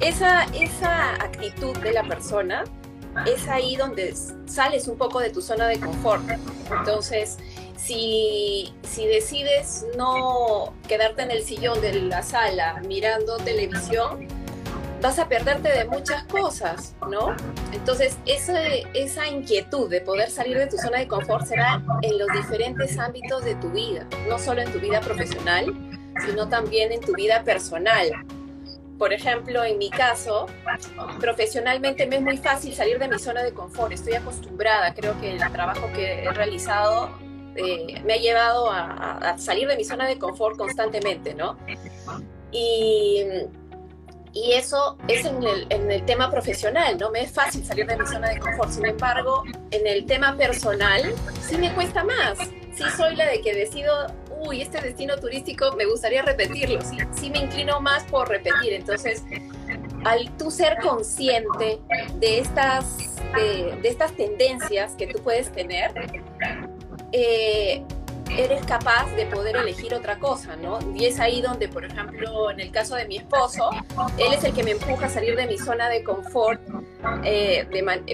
Esa, 0.00 0.44
esa 0.54 1.14
actitud 1.14 1.76
de 1.78 1.92
la 1.92 2.02
persona 2.04 2.64
es 3.26 3.48
ahí 3.48 3.76
donde 3.76 4.14
sales 4.46 4.88
un 4.88 4.96
poco 4.96 5.20
de 5.20 5.30
tu 5.30 5.42
zona 5.42 5.66
de 5.66 5.78
confort. 5.80 6.24
Entonces, 6.70 7.38
si, 7.76 8.72
si 8.82 9.06
decides 9.06 9.86
no 9.96 10.74
quedarte 10.88 11.22
en 11.22 11.30
el 11.30 11.42
sillón 11.44 11.80
de 11.80 11.94
la 11.94 12.22
sala 12.22 12.80
mirando 12.86 13.36
televisión, 13.38 14.28
vas 15.00 15.18
a 15.18 15.28
perderte 15.28 15.70
de 15.70 15.86
muchas 15.86 16.24
cosas, 16.24 16.94
¿no? 17.08 17.34
Entonces, 17.72 18.18
esa, 18.26 18.60
esa 18.94 19.26
inquietud 19.28 19.88
de 19.88 20.02
poder 20.02 20.30
salir 20.30 20.58
de 20.58 20.66
tu 20.66 20.76
zona 20.76 20.98
de 20.98 21.08
confort 21.08 21.46
será 21.46 21.82
en 22.02 22.18
los 22.18 22.28
diferentes 22.34 22.98
ámbitos 22.98 23.44
de 23.44 23.54
tu 23.56 23.70
vida, 23.70 24.06
no 24.28 24.38
solo 24.38 24.60
en 24.60 24.70
tu 24.72 24.78
vida 24.78 25.00
profesional, 25.00 25.66
sino 26.26 26.48
también 26.48 26.92
en 26.92 27.00
tu 27.00 27.14
vida 27.14 27.42
personal 27.44 28.12
por 29.00 29.14
ejemplo, 29.14 29.64
en 29.64 29.78
mi 29.78 29.88
caso, 29.88 30.44
profesionalmente 31.20 32.06
me 32.06 32.16
es 32.16 32.22
muy 32.22 32.36
fácil 32.36 32.74
salir 32.74 32.98
de 32.98 33.08
mi 33.08 33.18
zona 33.18 33.42
de 33.42 33.54
confort. 33.54 33.92
Estoy 33.92 34.12
acostumbrada, 34.12 34.92
creo 34.92 35.18
que 35.22 35.32
el 35.32 35.38
trabajo 35.38 35.90
que 35.94 36.22
he 36.22 36.30
realizado 36.30 37.08
eh, 37.56 37.98
me 38.04 38.12
ha 38.12 38.16
llevado 38.18 38.70
a, 38.70 39.38
salir 39.38 39.66
de 39.68 39.76
mi 39.78 39.84
zona 39.84 40.06
de 40.06 40.18
confort 40.18 40.58
constantemente, 40.58 41.32
¿no? 41.32 41.56
Y, 42.52 43.24
y 44.34 44.52
eso 44.52 44.98
es 45.08 45.24
en 45.24 45.44
el, 45.44 45.66
en 45.70 45.90
el, 45.90 46.04
tema 46.04 46.30
profesional, 46.30 46.98
¿no? 46.98 47.10
Me 47.10 47.22
es 47.22 47.32
fácil 47.32 47.64
salir 47.64 47.86
de 47.86 47.96
mi 47.96 48.06
zona 48.06 48.28
de 48.28 48.38
confort. 48.38 48.70
Sin 48.70 48.84
embargo, 48.84 49.44
en 49.70 49.86
el 49.86 50.04
tema 50.04 50.36
personal 50.36 51.14
sí 51.40 51.56
me 51.56 51.72
cuesta 51.72 52.04
más. 52.04 52.38
Sí 52.74 52.84
soy 52.98 53.16
la 53.16 53.30
de 53.30 53.40
que 53.40 53.54
decido 53.54 54.08
uy, 54.40 54.62
este 54.62 54.80
destino 54.80 55.16
turístico 55.16 55.72
me 55.76 55.84
gustaría 55.84 56.22
repetirlo, 56.22 56.80
sí, 57.12 57.30
me 57.30 57.38
inclino 57.38 57.80
más 57.80 58.04
por 58.04 58.28
repetir. 58.28 58.72
Entonces, 58.72 59.22
al 60.04 60.30
tú 60.36 60.50
ser 60.50 60.78
consciente 60.78 61.78
de 62.14 62.38
estas, 62.38 62.96
de, 63.34 63.78
estas 63.84 64.12
tendencias 64.12 64.94
que 64.94 65.06
tú 65.06 65.22
puedes 65.22 65.52
tener, 65.52 65.92
eh, 67.12 67.82
eres 68.36 68.64
capaz 68.64 69.10
de 69.16 69.26
poder 69.26 69.56
elegir 69.56 69.92
otra 69.92 70.18
cosa, 70.18 70.56
¿no? 70.56 70.78
Y 70.94 71.06
es 71.06 71.18
ahí 71.18 71.42
donde, 71.42 71.68
por 71.68 71.84
ejemplo, 71.84 72.50
en 72.50 72.60
el 72.60 72.70
caso 72.70 72.94
de 72.94 73.06
mi 73.06 73.18
esposo, 73.18 73.70
él 74.18 74.32
es 74.32 74.44
el 74.44 74.52
que 74.52 74.62
me 74.62 74.70
empuja 74.70 75.06
a 75.06 75.08
salir 75.08 75.36
de 75.36 75.46
mi 75.46 75.58
zona 75.58 75.88
de 75.88 76.04
confort 76.04 76.60
eh, 77.24 77.68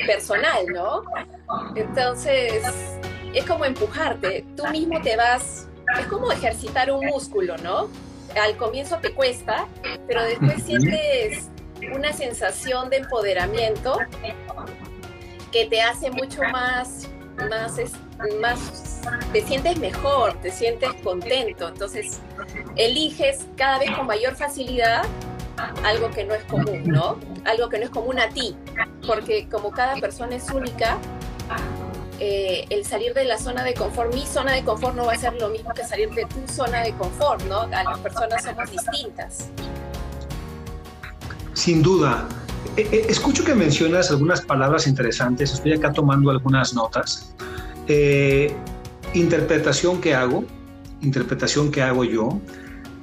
personal, 0.06 0.66
¿no? 0.72 1.02
Entonces, 1.74 2.62
es 3.34 3.44
como 3.44 3.64
empujarte, 3.64 4.44
tú 4.56 4.66
mismo 4.68 5.00
te 5.02 5.16
vas 5.16 5.68
es 5.98 6.06
como 6.06 6.30
ejercitar 6.32 6.90
un 6.90 7.04
músculo, 7.06 7.56
¿no? 7.58 7.88
Al 8.40 8.56
comienzo 8.56 8.98
te 8.98 9.12
cuesta, 9.12 9.66
pero 10.06 10.22
después 10.22 10.62
sientes 10.62 11.48
una 11.94 12.12
sensación 12.12 12.90
de 12.90 12.98
empoderamiento 12.98 13.98
que 15.52 15.66
te 15.66 15.80
hace 15.80 16.10
mucho 16.10 16.42
más, 16.52 17.08
más, 17.48 17.78
más, 18.40 19.00
te 19.32 19.42
sientes 19.42 19.78
mejor, 19.78 20.34
te 20.40 20.50
sientes 20.50 20.90
contento, 21.02 21.68
entonces 21.68 22.20
eliges 22.76 23.46
cada 23.56 23.78
vez 23.78 23.90
con 23.92 24.06
mayor 24.06 24.34
facilidad 24.34 25.04
algo 25.84 26.10
que 26.10 26.24
no 26.24 26.34
es 26.34 26.44
común, 26.44 26.82
¿no? 26.84 27.18
Algo 27.44 27.68
que 27.68 27.78
no 27.78 27.84
es 27.84 27.90
común 27.90 28.18
a 28.18 28.28
ti, 28.28 28.56
porque 29.06 29.48
como 29.48 29.70
cada 29.70 29.96
persona 29.96 30.36
es 30.36 30.50
única, 30.50 30.98
eh, 32.18 32.66
el 32.70 32.84
salir 32.84 33.12
de 33.14 33.24
la 33.24 33.38
zona 33.38 33.62
de 33.62 33.74
confort, 33.74 34.14
mi 34.14 34.24
zona 34.26 34.52
de 34.52 34.64
confort 34.64 34.94
no 34.96 35.04
va 35.04 35.12
a 35.12 35.18
ser 35.18 35.34
lo 35.34 35.48
mismo 35.48 35.72
que 35.74 35.84
salir 35.84 36.10
de 36.10 36.24
tu 36.24 36.52
zona 36.52 36.82
de 36.82 36.92
confort, 36.92 37.42
¿no? 37.44 37.62
A 37.62 37.84
las 37.84 37.98
personas 37.98 38.42
somos 38.42 38.70
distintas. 38.70 39.48
Sin 41.52 41.82
duda. 41.82 42.26
Eh, 42.76 42.88
eh, 42.90 43.06
escucho 43.08 43.44
que 43.44 43.54
mencionas 43.54 44.10
algunas 44.10 44.40
palabras 44.40 44.86
interesantes, 44.86 45.52
estoy 45.52 45.74
acá 45.74 45.92
tomando 45.92 46.30
algunas 46.30 46.74
notas. 46.74 47.34
interpretación 49.14 50.00
que 50.00 50.14
hago, 50.14 50.44
interpretación 51.00 51.70
que 51.70 51.82
hago 51.82 52.04
yo, 52.04 52.40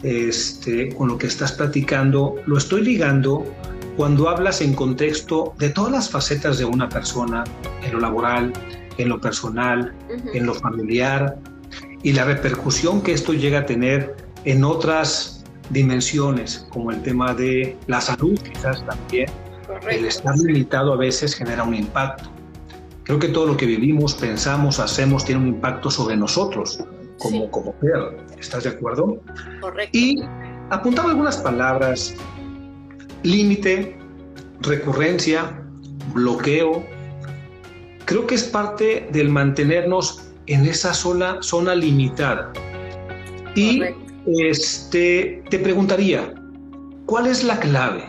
este, 0.04 0.94
con 0.96 1.08
lo 1.08 1.18
que 1.18 1.28
estás 1.28 1.54
platicando, 1.54 2.36
lo 2.46 2.58
estoy 2.58 2.82
ligando 2.82 3.46
cuando 3.96 4.30
hablas 4.30 4.62
en 4.62 4.74
contexto 4.74 5.54
de 5.60 5.70
todas 5.70 5.92
las 5.92 6.10
facetas 6.10 6.58
de 6.58 6.66
una 6.66 6.90
persona, 6.90 7.44
en 7.84 7.94
lo 7.94 8.00
laboral, 8.00 8.52
en 8.98 9.10
lo 9.10 9.20
personal, 9.20 9.94
en 10.34 10.46
lo 10.46 10.54
familiar 10.54 11.38
y 12.04 12.14
la 12.14 12.26
repercusión 12.26 13.02
que 13.02 13.14
esto 13.14 13.34
llega 13.34 13.60
a 13.60 13.66
tener 13.66 14.16
en 14.46 14.64
otras 14.64 15.44
dimensiones, 15.70 16.68
como 16.70 16.92
el 16.92 17.02
tema 17.02 17.34
de 17.34 17.78
la 17.88 18.02
salud, 18.02 18.38
quizás 18.40 18.86
también. 18.86 19.30
El 19.90 20.06
estar 20.06 20.38
limitado 20.38 20.94
a 20.94 20.98
veces 20.98 21.34
genera 21.34 21.64
un 21.64 21.74
impacto. 21.74 22.30
Creo 23.04 23.20
que 23.20 23.30
todo 23.30 23.48
lo 23.48 23.58
que 23.58 23.66
vivimos, 23.66 24.14
pensamos, 24.14 24.80
hacemos 24.80 25.26
tiene 25.26 25.42
un 25.42 25.48
impacto 25.48 25.90
sobre 25.90 26.16
nosotros 26.16 26.84
como, 27.20 27.50
como 27.50 27.74
¿Estás 28.38 28.64
de 28.66 28.72
acuerdo? 28.72 29.22
Correcto. 29.62 29.98
Y 29.98 30.22
apuntaba 30.70 31.10
algunas 31.12 31.38
palabras, 31.38 32.14
límite, 33.24 33.98
recurrencia, 34.62 35.64
bloqueo, 36.14 36.86
creo 38.06 38.28
que 38.28 38.36
es 38.36 38.44
parte 38.44 39.08
del 39.12 39.30
mantenernos 39.30 40.24
en 40.48 40.66
esa 40.66 40.94
zona, 40.94 41.38
zona 41.42 41.76
limitada. 41.76 42.52
Y 43.56 43.82
este, 44.26 45.44
te 45.50 45.60
preguntaría, 45.60 46.34
¿cuál 47.06 47.28
es 47.28 47.44
la 47.44 47.60
clave? 47.60 48.04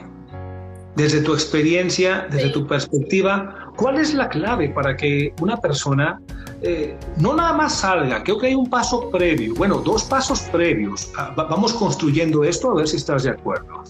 Desde 0.96 1.20
tu 1.20 1.34
experiencia, 1.34 2.28
desde 2.30 2.50
tu 2.50 2.66
perspectiva, 2.66 3.72
¿cuál 3.76 3.98
es 3.98 4.14
la 4.14 4.28
clave 4.28 4.68
para 4.68 4.96
que 4.96 5.34
una 5.40 5.56
persona 5.56 6.20
eh, 6.62 6.96
no 7.18 7.34
nada 7.34 7.52
más 7.52 7.80
salga? 7.80 8.22
Creo 8.22 8.38
que 8.38 8.46
hay 8.48 8.54
un 8.54 8.70
paso 8.70 9.10
previo, 9.10 9.54
bueno, 9.56 9.78
dos 9.78 10.04
pasos 10.04 10.40
previos. 10.52 11.10
Ah, 11.16 11.34
vamos 11.36 11.72
construyendo 11.74 12.44
esto 12.44 12.70
a 12.70 12.74
ver 12.74 12.88
si 12.88 12.96
estás 12.96 13.24
de 13.24 13.30
acuerdo. 13.30 13.82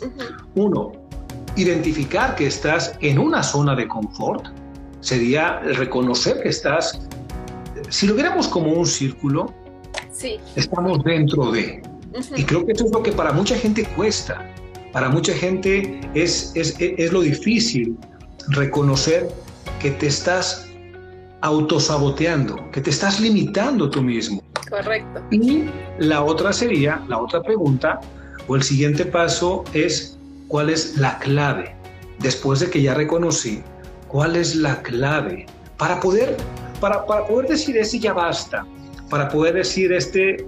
Uno, 0.55 0.93
identificar 1.57 2.35
que 2.35 2.47
estás 2.47 2.97
en 3.01 3.19
una 3.19 3.43
zona 3.43 3.77
de 3.77 3.87
confort 3.87 4.47
sería 5.05 5.61
reconocer 5.61 6.43
que 6.43 6.49
estás, 6.49 6.99
si 7.91 8.07
lo 8.07 8.15
viéramos 8.15 8.49
como 8.49 8.73
un 8.73 8.87
círculo, 8.87 9.53
sí. 10.11 10.41
estamos 10.57 11.05
dentro 11.05 11.53
de. 11.53 11.83
Y 12.37 12.45
creo 12.45 12.65
que 12.65 12.73
eso 12.73 12.87
es 12.87 12.93
lo 12.93 13.03
que 13.03 13.13
para 13.13 13.33
mucha 13.33 13.55
gente 13.57 13.85
cuesta. 13.97 14.51
Para 14.93 15.09
mucha 15.09 15.35
gente 15.35 16.01
es, 16.15 16.53
es, 16.55 16.77
es 16.79 17.13
lo 17.13 17.21
difícil 17.21 17.99
reconocer 18.49 19.29
que 19.81 19.91
te 19.91 20.07
estás 20.07 20.69
autosaboteando, 21.43 22.71
que 22.71 22.81
te 22.81 22.91
estás 22.91 23.21
limitando 23.21 23.91
tú 23.91 24.01
mismo. 24.01 24.43
Correcto. 24.71 25.23
Y 25.31 25.65
la 25.99 26.23
otra 26.23 26.53
sería, 26.53 27.03
la 27.09 27.19
otra 27.19 27.43
pregunta, 27.43 28.01
o 28.47 28.57
el 28.57 28.63
siguiente 28.63 29.05
paso 29.05 29.65
es, 29.75 30.17
¿cuál 30.49 30.71
es 30.71 30.97
la 30.97 31.19
clave? 31.19 31.75
Después 32.21 32.61
de 32.61 32.71
que 32.71 32.81
ya 32.81 32.95
reconocí 32.95 33.63
¿Cuál 34.15 34.37
es 34.37 34.55
la 34.55 34.81
clave? 34.81 35.45
Para 35.77 35.99
poder, 35.99 36.37
para, 36.81 37.05
para 37.05 37.27
poder 37.27 37.49
decir 37.49 37.77
ese 37.77 37.99
ya 37.99 38.13
basta, 38.13 38.65
para 39.11 39.29
poder 39.29 39.55
decir 39.55 39.93
este 39.93 40.47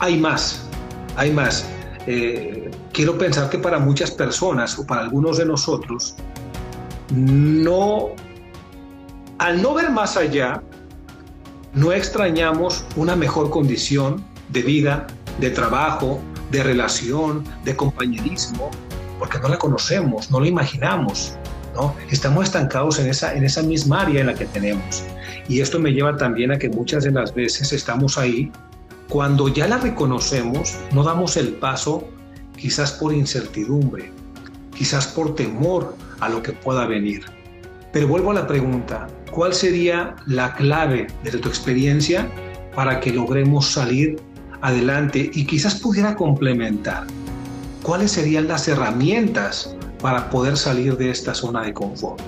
hay 0.00 0.18
más, 0.18 0.66
hay 1.14 1.30
más. 1.30 1.64
Eh, 2.08 2.68
quiero 2.92 3.16
pensar 3.16 3.50
que 3.50 3.58
para 3.60 3.78
muchas 3.78 4.10
personas 4.10 4.76
o 4.80 4.84
para 4.84 5.02
algunos 5.02 5.38
de 5.38 5.46
nosotros, 5.46 6.16
no, 7.14 8.08
al 9.38 9.62
no 9.62 9.74
ver 9.74 9.90
más 9.90 10.16
allá, 10.16 10.60
no 11.72 11.92
extrañamos 11.92 12.84
una 12.96 13.14
mejor 13.14 13.48
condición 13.50 14.24
de 14.48 14.62
vida, 14.62 15.06
de 15.38 15.50
trabajo, 15.50 16.20
de 16.50 16.64
relación, 16.64 17.44
de 17.62 17.76
compañerismo, 17.76 18.72
porque 19.20 19.38
no 19.38 19.50
la 19.50 19.56
conocemos, 19.56 20.32
no 20.32 20.40
la 20.40 20.48
imaginamos, 20.48 21.38
Estamos 22.10 22.44
estancados 22.44 22.98
en 22.98 23.08
esa, 23.08 23.34
en 23.34 23.44
esa 23.44 23.62
misma 23.62 24.02
área 24.02 24.20
en 24.20 24.26
la 24.26 24.34
que 24.34 24.46
tenemos. 24.46 25.04
Y 25.48 25.60
esto 25.60 25.78
me 25.78 25.92
lleva 25.92 26.16
también 26.16 26.52
a 26.52 26.58
que 26.58 26.68
muchas 26.68 27.04
de 27.04 27.10
las 27.10 27.34
veces 27.34 27.72
estamos 27.72 28.18
ahí 28.18 28.50
cuando 29.08 29.48
ya 29.48 29.68
la 29.68 29.78
reconocemos, 29.78 30.74
no 30.92 31.04
damos 31.04 31.36
el 31.36 31.54
paso 31.54 32.08
quizás 32.56 32.92
por 32.92 33.12
incertidumbre, 33.12 34.10
quizás 34.76 35.06
por 35.06 35.36
temor 35.36 35.94
a 36.20 36.28
lo 36.28 36.42
que 36.42 36.52
pueda 36.52 36.86
venir. 36.86 37.24
Pero 37.92 38.08
vuelvo 38.08 38.32
a 38.32 38.34
la 38.34 38.46
pregunta, 38.46 39.06
¿cuál 39.30 39.54
sería 39.54 40.16
la 40.26 40.54
clave 40.54 41.06
de 41.22 41.30
tu 41.30 41.48
experiencia 41.48 42.28
para 42.74 42.98
que 42.98 43.12
logremos 43.12 43.70
salir 43.70 44.18
adelante 44.60 45.30
y 45.32 45.46
quizás 45.46 45.76
pudiera 45.76 46.16
complementar? 46.16 47.06
¿Cuáles 47.82 48.10
serían 48.10 48.48
las 48.48 48.66
herramientas 48.66 49.76
para 50.00 50.28
poder 50.30 50.56
salir 50.56 50.96
de 50.96 51.10
esta 51.10 51.34
zona 51.34 51.62
de 51.62 51.72
confort? 51.72 52.20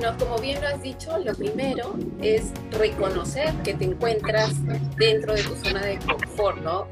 No, 0.00 0.16
como 0.16 0.38
bien 0.38 0.62
lo 0.62 0.68
has 0.68 0.82
dicho, 0.82 1.18
lo 1.18 1.34
primero 1.34 1.94
es 2.22 2.52
reconocer 2.70 3.52
que 3.62 3.74
te 3.74 3.84
encuentras 3.84 4.54
dentro 4.96 5.34
de 5.34 5.42
tu 5.42 5.54
zona 5.56 5.84
de 5.84 5.98
confort, 5.98 6.58
¿no? 6.62 6.86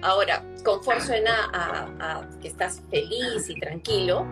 Ahora, 0.00 0.42
confort 0.64 1.00
suena 1.00 1.50
a, 1.52 2.22
que 2.40 2.48
estás 2.48 2.82
feliz 2.90 3.50
y 3.50 3.60
tranquilo, 3.60 4.26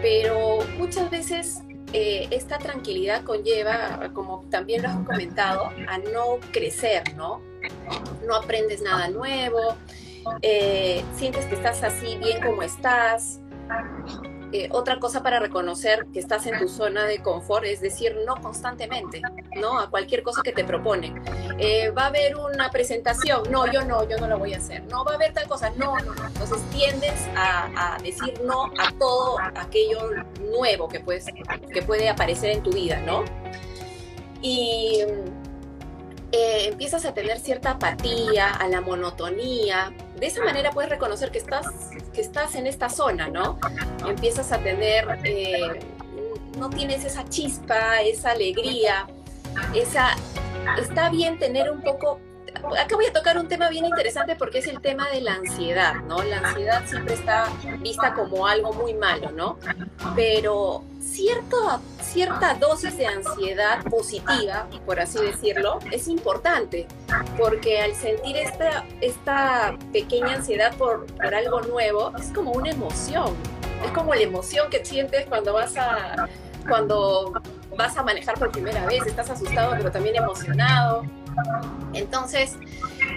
pero 0.00 0.60
muchas 0.78 1.10
veces 1.10 1.62
eh, 1.92 2.28
esta 2.30 2.58
tranquilidad 2.58 3.24
conlleva, 3.24 4.10
como 4.12 4.44
también 4.48 4.82
lo 4.82 4.90
has 4.90 5.04
comentado, 5.04 5.70
a 5.88 5.98
no 5.98 6.38
crecer, 6.52 7.02
¿no? 7.16 7.42
No 8.24 8.36
aprendes 8.36 8.80
nada 8.80 9.08
nuevo, 9.08 9.76
eh, 10.42 11.02
sientes 11.16 11.46
que 11.46 11.56
estás 11.56 11.82
así 11.82 12.16
bien 12.18 12.40
como 12.40 12.62
estás, 12.62 13.40
eh, 14.52 14.68
otra 14.72 14.98
cosa 14.98 15.22
para 15.22 15.38
reconocer 15.38 16.06
que 16.12 16.18
estás 16.18 16.44
en 16.46 16.58
tu 16.58 16.68
zona 16.68 17.04
de 17.04 17.22
confort 17.22 17.64
es 17.64 17.80
decir 17.80 18.16
no 18.26 18.34
constantemente, 18.36 19.22
¿no? 19.60 19.78
A 19.78 19.88
cualquier 19.88 20.24
cosa 20.24 20.42
que 20.42 20.50
te 20.50 20.64
proponen. 20.64 21.22
Eh, 21.58 21.90
va 21.90 22.04
a 22.04 22.06
haber 22.06 22.36
una 22.36 22.68
presentación, 22.70 23.44
no, 23.50 23.70
yo 23.70 23.84
no, 23.84 24.08
yo 24.08 24.18
no 24.18 24.26
la 24.26 24.34
voy 24.34 24.54
a 24.54 24.56
hacer. 24.56 24.82
No, 24.84 25.04
va 25.04 25.12
a 25.12 25.14
haber 25.14 25.32
tal 25.32 25.46
cosa, 25.46 25.70
no, 25.76 25.96
no, 26.00 26.14
no. 26.14 26.26
Entonces 26.26 26.60
tiendes 26.70 27.28
a, 27.36 27.96
decir 28.02 28.40
no 28.44 28.64
a 28.78 28.90
todo 28.98 29.36
aquello 29.54 30.10
nuevo 30.40 30.88
que, 30.88 31.00
que 31.72 31.82
puede 31.82 32.08
aparecer 32.08 32.50
en 32.50 32.62
tu 32.62 32.72
vida, 32.72 33.00
¿no? 33.00 33.24
Y 34.42 35.04
eh, 36.32 36.68
empiezas 36.68 37.04
a 37.04 37.14
tener 37.14 37.38
cierta 37.38 37.72
apatía, 37.72 38.52
a 38.52 38.68
la 38.68 38.80
monotonía. 38.80 39.92
De 40.18 40.26
esa 40.26 40.44
manera 40.44 40.70
puedes 40.70 40.90
reconocer 40.90 41.30
que 41.30 41.38
estás, 41.38 41.66
que 42.12 42.20
estás 42.20 42.54
en 42.54 42.66
esta 42.66 42.88
zona, 42.88 43.28
¿no? 43.28 43.58
Empiezas 44.06 44.52
a 44.52 44.58
tener, 44.58 45.18
eh, 45.24 45.80
no 46.58 46.70
tienes 46.70 47.04
esa 47.04 47.28
chispa, 47.28 48.02
esa 48.02 48.30
alegría, 48.32 49.06
esa... 49.74 50.16
Está 50.78 51.08
bien 51.08 51.38
tener 51.38 51.70
un 51.70 51.80
poco 51.80 52.20
acá 52.54 52.94
voy 52.94 53.06
a 53.06 53.12
tocar 53.12 53.38
un 53.38 53.48
tema 53.48 53.68
bien 53.68 53.84
interesante 53.84 54.36
porque 54.36 54.58
es 54.58 54.66
el 54.66 54.80
tema 54.80 55.08
de 55.08 55.20
la 55.20 55.34
ansiedad, 55.34 55.94
¿no? 56.06 56.22
La 56.22 56.38
ansiedad 56.38 56.82
siempre 56.86 57.14
está 57.14 57.48
vista 57.78 58.14
como 58.14 58.46
algo 58.46 58.72
muy 58.72 58.94
malo, 58.94 59.30
¿no? 59.32 59.58
Pero 60.14 60.84
cierto, 61.00 61.80
cierta 62.00 62.54
dosis 62.54 62.96
de 62.96 63.06
ansiedad 63.06 63.82
positiva, 63.84 64.66
por 64.86 65.00
así 65.00 65.18
decirlo, 65.18 65.78
es 65.90 66.08
importante, 66.08 66.86
porque 67.38 67.80
al 67.80 67.94
sentir 67.94 68.36
esta, 68.36 68.84
esta 69.00 69.76
pequeña 69.92 70.34
ansiedad 70.34 70.74
por, 70.76 71.06
por 71.06 71.34
algo 71.34 71.60
nuevo, 71.62 72.12
es 72.18 72.32
como 72.32 72.52
una 72.52 72.70
emoción, 72.70 73.34
es 73.84 73.90
como 73.92 74.14
la 74.14 74.22
emoción 74.22 74.70
que 74.70 74.84
sientes 74.84 75.26
cuando 75.26 75.52
vas 75.52 75.76
a, 75.76 76.28
cuando 76.68 77.32
vas 77.76 77.96
a 77.96 78.02
manejar 78.02 78.38
por 78.38 78.50
primera 78.50 78.84
vez, 78.86 79.06
estás 79.06 79.30
asustado 79.30 79.72
pero 79.76 79.90
también 79.90 80.16
emocionado. 80.16 81.04
Entonces, 81.92 82.56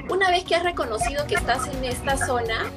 una 0.10 0.30
vez 0.30 0.44
que 0.44 0.56
has 0.56 0.64
reconocido 0.64 1.26
que 1.28 1.36
estás 1.36 1.68
en 1.68 1.84
esta 1.84 2.18
zona, 2.18 2.72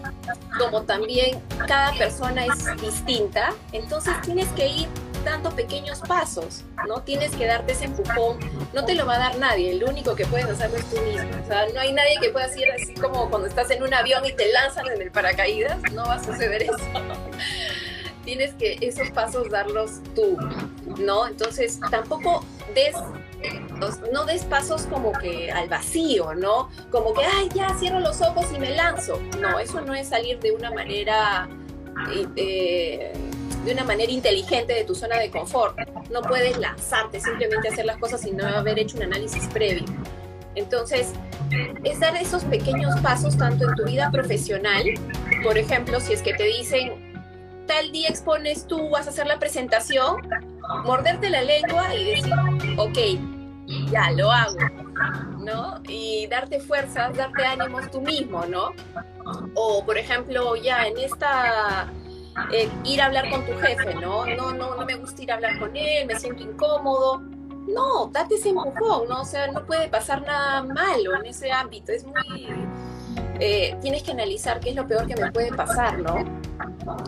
como 0.59 0.83
también 0.83 1.41
cada 1.67 1.93
persona 1.93 2.47
es 2.47 2.81
distinta, 2.81 3.53
entonces 3.73 4.15
tienes 4.23 4.49
que 4.51 4.69
ir 4.69 4.89
dando 5.25 5.51
pequeños 5.51 6.01
pasos, 6.01 6.65
¿no? 6.87 7.03
Tienes 7.03 7.35
que 7.35 7.47
darte 7.47 7.73
ese 7.73 7.87
empujón, 7.87 8.39
no 8.73 8.85
te 8.85 8.95
lo 8.95 9.07
va 9.07 9.17
a 9.17 9.19
dar 9.19 9.39
nadie, 9.39 9.73
el 9.73 9.83
único 9.83 10.15
que 10.15 10.25
puedes 10.25 10.47
hacerlo 10.47 10.77
es 10.77 10.89
tú 10.89 11.01
mismo, 11.03 11.31
o 11.43 11.47
sea, 11.47 11.67
no 11.75 11.81
hay 11.81 11.93
nadie 11.93 12.19
que 12.21 12.31
pueda 12.31 12.47
hacer 12.47 12.71
así 12.71 12.95
como 12.95 13.29
cuando 13.29 13.49
estás 13.49 13.71
en 13.73 13.83
un 13.83 13.93
avión 13.93 14.25
y 14.25 14.33
te 14.33 14.53
lanzan 14.53 14.87
en 14.87 15.03
el 15.03 15.11
paracaídas, 15.11 15.79
no 15.93 16.07
va 16.07 16.15
a 16.15 16.23
suceder 16.23 16.63
eso. 16.63 16.77
Tienes 18.25 18.55
que 18.55 18.79
esos 18.81 19.11
pasos 19.11 19.51
darlos 19.51 20.01
tú, 20.15 20.37
¿no? 20.99 21.27
Entonces, 21.27 21.79
tampoco 21.91 22.45
des 22.75 22.97
no 24.13 24.25
des 24.25 24.45
pasos 24.45 24.83
como 24.83 25.13
que 25.13 25.51
al 25.51 25.69
vacío, 25.69 26.35
¿no? 26.35 26.71
Como 26.91 27.15
que, 27.15 27.25
ay, 27.25 27.49
ya 27.55 27.75
cierro 27.79 28.01
los 28.01 28.21
ojos 28.21 28.47
y 28.55 28.59
me 28.59 28.71
lanzo. 28.75 29.21
No, 29.41 29.59
eso 29.59 29.81
no 29.81 29.95
es 29.95 30.09
salir 30.09 30.39
de 30.41 30.53
una 30.53 30.71
manera, 30.71 31.49
eh, 32.37 33.13
de 33.65 33.73
una 33.73 33.85
manera 33.85 34.13
inteligente 34.13 34.75
de 34.75 34.85
tu 34.85 34.95
zona 34.95 35.19
de 35.19 35.31
confort. 35.31 35.79
No 36.11 36.23
puedes 36.23 36.57
lanzarte, 36.59 37.21
simplemente 37.21 37.69
hacer 37.69 37.87
las 37.87 37.99
cosas 37.99 38.21
sin 38.21 38.41
haber 38.41 38.79
hecho 38.79 38.97
un 38.97 39.05
análisis 39.05 39.47
previo. 39.49 39.85
Entonces, 40.55 41.13
es 41.85 42.01
dar 42.01 42.17
esos 42.17 42.43
pequeños 42.45 42.99
pasos 43.01 43.37
tanto 43.37 43.69
en 43.69 43.75
tu 43.75 43.85
vida 43.85 44.11
profesional, 44.11 44.85
por 45.43 45.59
ejemplo, 45.59 46.01
si 46.01 46.15
es 46.15 46.23
que 46.23 46.33
te 46.35 46.45
dicen, 46.45 47.07
tal 47.67 47.93
día 47.93 48.09
expones 48.09 48.67
tú, 48.67 48.89
vas 48.89 49.07
a 49.07 49.11
hacer 49.11 49.27
la 49.27 49.39
presentación, 49.39 50.17
morderte 50.85 51.31
la 51.31 51.43
lengua 51.43 51.95
y 51.95 52.05
decir, 52.05 52.33
ok, 52.79 53.36
ya 53.91 54.11
lo 54.13 54.31
hago, 54.31 54.59
¿no? 55.39 55.81
Y 55.89 56.27
darte 56.29 56.61
fuerzas, 56.61 57.17
darte 57.17 57.45
ánimos 57.45 57.91
tú 57.91 58.01
mismo, 58.01 58.45
¿no? 58.47 58.73
O, 59.55 59.85
por 59.85 59.99
ejemplo, 59.99 60.57
ya 60.57 60.87
en 60.87 60.99
esta, 60.99 61.93
eh, 62.53 62.69
ir 62.85 63.03
a 63.03 63.07
hablar 63.07 63.31
con 63.31 63.45
tu 63.45 63.57
jefe, 63.59 63.95
¿no? 63.95 64.27
No, 64.27 64.53
no, 64.53 64.75
no 64.77 64.85
me 64.85 64.95
gusta 64.97 65.23
ir 65.23 65.33
a 65.33 65.35
hablar 65.35 65.59
con 65.59 65.77
él, 65.77 66.07
me 66.07 66.19
siento 66.19 66.43
incómodo. 66.43 67.23
No, 67.67 68.07
date 68.13 68.37
ese 68.37 68.51
empujón, 68.51 69.09
¿no? 69.09 69.23
O 69.23 69.25
sea, 69.25 69.49
no 69.49 69.65
puede 69.65 69.89
pasar 69.89 70.23
nada 70.23 70.63
malo 70.63 71.17
en 71.17 71.27
ese 71.27 71.51
ámbito, 71.51 71.93
es 71.93 72.05
muy... 72.05 72.49
Eh, 73.39 73.77
tienes 73.83 74.03
que 74.03 74.13
analizar 74.13 74.61
qué 74.61 74.71
es 74.71 74.77
lo 74.77 74.87
peor 74.87 75.07
que 75.07 75.17
me 75.17 75.31
puede 75.31 75.53
pasar, 75.53 75.99
¿no? 75.99 76.25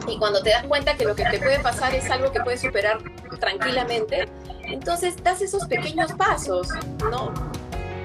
Y 0.09 0.19
cuando 0.19 0.43
te 0.43 0.51
das 0.51 0.65
cuenta 0.67 0.95
que 0.95 1.05
lo 1.05 1.15
que 1.15 1.25
te 1.25 1.39
puede 1.39 1.61
pasar 1.61 1.95
es 1.95 2.11
algo 2.11 2.31
que 2.33 2.41
puedes 2.41 2.61
superar 2.61 2.99
tranquilamente, 3.39 4.29
entonces 4.71 5.17
das 5.23 5.41
esos 5.41 5.67
pequeños 5.67 6.13
pasos, 6.13 6.69
¿no? 7.11 7.33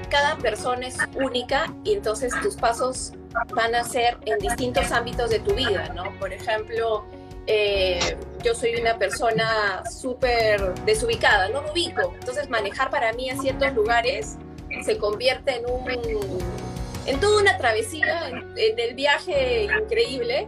Cada 0.10 0.38
persona 0.38 0.88
es 0.88 0.98
única 1.16 1.74
y 1.84 1.94
entonces 1.94 2.34
tus 2.42 2.56
pasos 2.56 3.14
van 3.56 3.74
a 3.76 3.84
ser 3.84 4.18
en 4.26 4.38
distintos 4.40 4.92
ámbitos 4.92 5.30
de 5.30 5.40
tu 5.40 5.54
vida, 5.54 5.90
¿no? 5.96 6.18
Por 6.20 6.32
ejemplo, 6.32 7.06
eh, 7.48 8.18
yo 8.44 8.54
soy 8.54 8.76
una 8.76 8.98
persona 8.98 9.84
súper 9.90 10.74
desubicada, 10.86 11.50
no 11.50 11.62
me 11.64 11.72
ubico. 11.72 12.14
Entonces 12.20 12.50
manejar 12.50 12.90
para 12.90 13.12
mí 13.14 13.30
a 13.30 13.38
ciertos 13.38 13.74
lugares 13.74 14.38
se 14.84 14.98
convierte 14.98 15.58
en 15.58 15.70
un 15.70 16.64
en 17.06 17.20
toda 17.20 17.42
una 17.42 17.58
travesía, 17.58 18.30
en, 18.30 18.38
en 18.56 18.80
el 18.80 18.96
viaje 18.96 19.66
increíble 19.66 20.48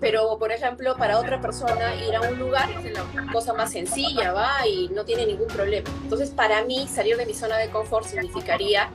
pero, 0.00 0.38
por 0.38 0.52
ejemplo, 0.52 0.96
para 0.96 1.18
otra 1.18 1.40
persona 1.40 1.94
ir 1.94 2.14
a 2.14 2.20
un 2.20 2.38
lugar 2.38 2.68
es 2.70 2.92
la 2.92 3.32
cosa 3.32 3.52
más 3.54 3.72
sencilla, 3.72 4.32
va, 4.32 4.66
y 4.66 4.88
no 4.88 5.04
tiene 5.04 5.26
ningún 5.26 5.48
problema. 5.48 5.88
Entonces, 6.02 6.30
para 6.30 6.64
mí, 6.64 6.86
salir 6.88 7.16
de 7.16 7.26
mi 7.26 7.34
zona 7.34 7.56
de 7.56 7.70
confort 7.70 8.06
significaría 8.06 8.90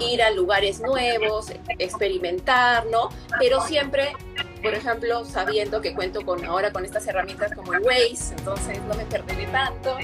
ir 0.00 0.22
a 0.22 0.30
lugares 0.30 0.80
nuevos, 0.80 1.52
experimentar, 1.78 2.86
¿no? 2.86 3.10
Pero 3.38 3.60
siempre, 3.60 4.12
por 4.62 4.74
ejemplo, 4.74 5.24
sabiendo 5.24 5.80
que 5.80 5.94
cuento 5.94 6.24
con 6.24 6.44
ahora 6.44 6.72
con 6.72 6.84
estas 6.84 7.06
herramientas 7.06 7.52
como 7.54 7.74
el 7.74 7.80
Waze, 7.82 8.34
entonces 8.36 8.80
no 8.82 8.94
me 8.94 9.04
perderé 9.04 9.46
tanto. 9.46 9.96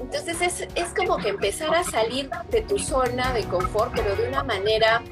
Entonces 0.00 0.40
es, 0.40 0.68
es 0.74 0.94
como 0.94 1.16
que 1.18 1.30
empezar 1.30 1.74
a 1.74 1.82
salir 1.82 2.30
de 2.50 2.62
tu 2.62 2.78
zona 2.78 3.32
de 3.32 3.44
confort, 3.44 3.92
pero 3.94 4.14
de 4.14 4.28
una 4.28 4.44
manera 4.44 5.02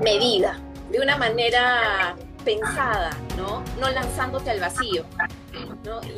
medida, 0.00 0.60
de 0.90 1.00
una 1.00 1.16
manera 1.16 2.16
pensada, 2.44 3.10
¿no? 3.36 3.62
No 3.80 3.90
lanzándote 3.90 4.50
al 4.50 4.60
vacío. 4.60 5.04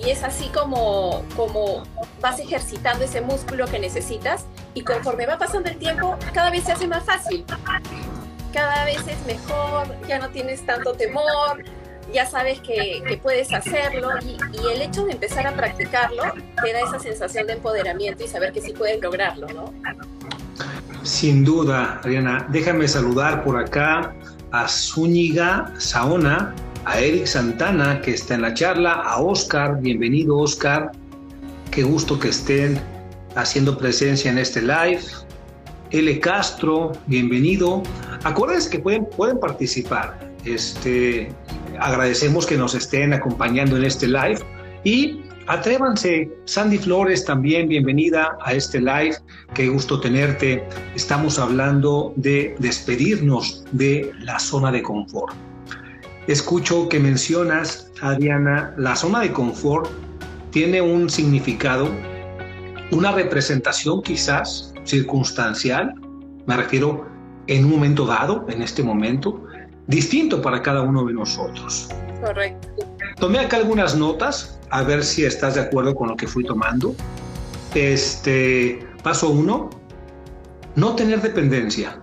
Y 0.05 0.11
es 0.11 0.23
así 0.23 0.49
como, 0.49 1.25
como 1.37 1.83
vas 2.21 2.39
ejercitando 2.39 3.05
ese 3.05 3.21
músculo 3.21 3.67
que 3.67 3.79
necesitas 3.79 4.47
y 4.75 4.83
conforme 4.83 5.27
va 5.27 5.39
pasando 5.39 5.71
el 5.71 5.77
tiempo, 5.77 6.17
cada 6.33 6.51
vez 6.51 6.65
se 6.65 6.73
hace 6.73 6.87
más 6.87 7.05
fácil. 7.05 7.45
cada 8.53 8.85
vez 8.85 8.99
es 9.09 9.27
mejor, 9.27 9.89
ya 10.07 10.19
no 10.19 10.29
tienes 10.31 10.65
tanto 10.65 10.93
temor, 10.95 11.65
ya 12.13 12.27
sabes 12.27 12.61
que, 12.61 13.19
puedes 13.23 13.53
hacerlo 13.53 14.11
y, 14.23 14.37
el 14.73 14.83
hecho 14.83 15.05
de 15.05 15.13
empezar 15.13 15.47
a 15.47 15.53
practicarlo 15.53 16.23
te 16.63 16.73
da 16.73 16.81
esa 16.81 16.99
sensación 16.99 17.47
de 17.47 17.55
empoderamiento 17.55 18.25
y 18.25 18.29
saber 18.29 18.53
que 18.53 18.61
sí 18.61 18.73
puedes 18.73 19.01
lograrlo, 19.03 19.49
¿no? 19.49 19.73
Sin 21.03 21.45
duda, 21.45 22.01
Ariana. 22.03 22.47
Déjame 22.49 22.89
saludar 22.89 23.45
por 23.45 23.59
acá 23.59 24.15
a 24.55 24.69
Zúñiga 24.69 25.75
Saona, 25.79 26.55
a 26.85 27.01
Eric 27.01 27.27
Santana, 27.27 28.01
que 28.01 28.13
está 28.13 28.37
en 28.37 28.43
la 28.43 28.55
charla, 28.55 28.93
a 28.93 29.21
Oscar, 29.21 29.81
bienvenido 29.81 30.39
Oscar, 30.39 30.93
qué 31.73 31.83
gusto 31.83 32.21
que 32.21 32.29
estén 32.29 32.81
haciendo 33.35 33.77
presencia 33.77 34.31
en 34.31 34.39
este 34.39 34.63
live. 34.63 35.03
L. 35.91 36.21
Castro, 36.21 36.93
bienvenido. 37.09 37.83
Acuérdense 38.23 38.71
que 38.71 38.79
pueden, 38.79 39.07
pueden 39.17 39.41
participar. 39.41 40.21
Este, 40.45 41.33
agradecemos 41.81 42.47
que 42.47 42.57
nos 42.57 42.77
estén 42.77 43.13
acompañando 43.13 43.77
en 43.77 43.85
este 43.85 44.07
live 44.07 44.39
y 44.85 45.24
atrévanse. 45.47 46.31
Sandy 46.45 46.79
Flores 46.79 47.25
también, 47.25 47.69
bienvenida 47.69 48.37
a 48.45 48.53
este 48.55 48.81
live. 48.81 49.17
Qué 49.55 49.69
gusto 49.69 50.01
tenerte. 50.01 50.67
Estamos 50.95 51.39
hablando 51.39 52.13
de 52.17 52.55
despedirnos 52.59 53.65
de 53.73 54.11
la 54.21 54.39
zona 54.39 54.73
de 54.73 54.83
confort. 54.83 55.35
Escucho 56.27 56.89
que 56.89 56.99
mencionas, 56.99 57.91
Adriana, 58.01 58.75
la 58.79 58.97
zona 58.97 59.21
de 59.21 59.33
confort 59.33 59.91
tiene 60.51 60.81
un 60.81 61.11
significado, 61.11 61.89
una 62.91 63.13
representación 63.13 64.03
quizás 64.03 64.73
circunstancial, 64.85 65.95
me 66.47 66.57
refiero 66.57 67.07
en 67.47 67.65
un 67.65 67.73
momento 67.73 68.07
dado, 68.07 68.47
en 68.49 68.63
este 68.63 68.83
momento, 68.83 69.45
distinto 69.87 70.41
para 70.41 70.63
cada 70.63 70.83
uno 70.83 71.05
de 71.05 71.13
nosotros. 71.13 71.89
Correcto. 72.23 72.94
Tomé 73.25 73.39
acá 73.39 73.57
algunas 73.57 73.97
notas, 73.97 74.61
a 74.69 74.83
ver 74.83 75.03
si 75.03 75.25
estás 75.25 75.55
de 75.55 75.63
acuerdo 75.63 75.95
con 75.95 76.09
lo 76.09 76.15
que 76.15 76.27
fui 76.27 76.45
tomando. 76.45 76.95
Este, 77.75 78.87
paso 79.03 79.31
uno, 79.31 79.71
no 80.77 80.95
tener 80.95 81.23
dependencia. 81.23 82.03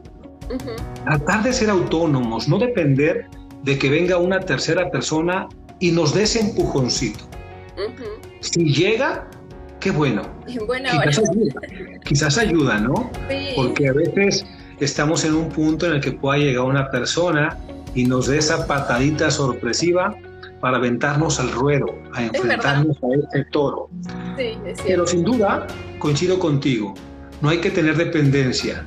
Tratar 1.05 1.43
de 1.43 1.53
ser 1.53 1.69
autónomos, 1.69 2.47
no 2.47 2.57
depender 2.57 3.27
de 3.61 3.77
que 3.77 3.91
venga 3.91 4.17
una 4.17 4.39
tercera 4.39 4.89
persona 4.89 5.47
y 5.79 5.91
nos 5.91 6.15
dé 6.15 6.23
ese 6.23 6.39
empujoncito. 6.39 7.23
Si 8.39 8.73
llega, 8.73 9.27
qué 9.79 9.91
bueno. 9.91 10.23
quizás, 10.47 11.19
ayuda, 11.19 11.61
quizás 12.03 12.37
ayuda, 12.39 12.79
¿no? 12.79 13.11
Porque 13.55 13.89
a 13.89 13.93
veces 13.93 14.43
estamos 14.79 15.23
en 15.23 15.35
un 15.35 15.49
punto 15.49 15.85
en 15.85 15.93
el 15.93 16.01
que 16.01 16.13
pueda 16.13 16.39
llegar 16.39 16.65
una 16.65 16.89
persona 16.89 17.59
y 17.93 18.05
nos 18.05 18.25
dé 18.25 18.39
esa 18.39 18.65
patadita 18.65 19.29
sorpresiva 19.29 20.17
para 20.61 20.77
aventarnos 20.77 21.39
al 21.39 21.51
ruedo, 21.51 21.87
a 22.13 22.23
enfrentarnos 22.23 22.97
a 22.97 23.07
este 23.23 23.45
toro. 23.51 23.89
Sí, 24.37 24.57
Pero 24.85 25.05
sin 25.05 25.23
duda, 25.23 25.67
coincido 25.99 26.39
contigo, 26.39 26.93
no 27.41 27.49
hay 27.49 27.59
que 27.59 27.71
tener 27.71 27.97
dependencia. 27.97 28.85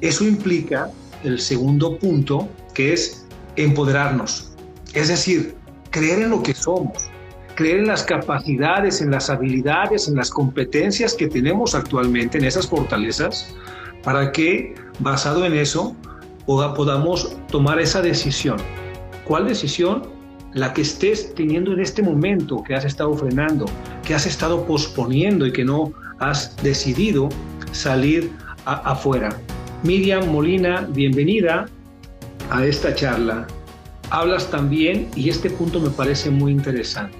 Eso 0.00 0.24
implica 0.24 0.90
el 1.22 1.40
segundo 1.40 1.96
punto, 1.98 2.48
que 2.74 2.92
es 2.92 3.24
empoderarnos. 3.56 4.52
Es 4.92 5.08
decir, 5.08 5.54
creer 5.90 6.22
en 6.22 6.30
lo 6.30 6.42
que 6.42 6.54
somos, 6.54 7.10
creer 7.54 7.78
en 7.78 7.86
las 7.86 8.02
capacidades, 8.02 9.00
en 9.00 9.10
las 9.10 9.30
habilidades, 9.30 10.08
en 10.08 10.16
las 10.16 10.30
competencias 10.30 11.14
que 11.14 11.28
tenemos 11.28 11.74
actualmente, 11.74 12.38
en 12.38 12.44
esas 12.44 12.66
fortalezas, 12.66 13.54
para 14.02 14.32
que, 14.32 14.74
basado 14.98 15.46
en 15.46 15.54
eso, 15.54 15.96
podamos 16.46 17.36
tomar 17.50 17.80
esa 17.80 18.02
decisión. 18.02 18.58
¿Cuál 19.24 19.48
decisión? 19.48 20.02
La 20.54 20.72
que 20.72 20.82
estés 20.82 21.34
teniendo 21.34 21.72
en 21.72 21.80
este 21.80 22.00
momento, 22.00 22.62
que 22.62 22.76
has 22.76 22.84
estado 22.84 23.12
frenando, 23.14 23.66
que 24.04 24.14
has 24.14 24.24
estado 24.24 24.64
posponiendo 24.64 25.46
y 25.46 25.52
que 25.52 25.64
no 25.64 25.92
has 26.20 26.56
decidido 26.62 27.28
salir 27.72 28.30
afuera. 28.64 29.36
Miriam 29.82 30.30
Molina, 30.30 30.88
bienvenida 30.92 31.66
a 32.50 32.64
esta 32.64 32.94
charla. 32.94 33.48
Hablas 34.10 34.48
también, 34.48 35.08
y 35.16 35.28
este 35.28 35.50
punto 35.50 35.80
me 35.80 35.90
parece 35.90 36.30
muy 36.30 36.52
interesante, 36.52 37.18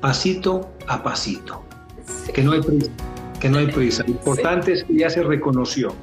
pasito 0.00 0.70
a 0.86 1.02
pasito, 1.02 1.62
que 2.32 2.42
no 2.42 2.52
hay 2.52 2.62
prisa, 2.62 2.90
que 3.38 3.50
no 3.50 3.58
hay 3.58 3.66
prisa. 3.72 4.02
Lo 4.04 4.12
importante 4.12 4.72
es 4.72 4.84
que 4.84 4.94
ya 4.94 5.10
se 5.10 5.22
reconoció. 5.22 5.94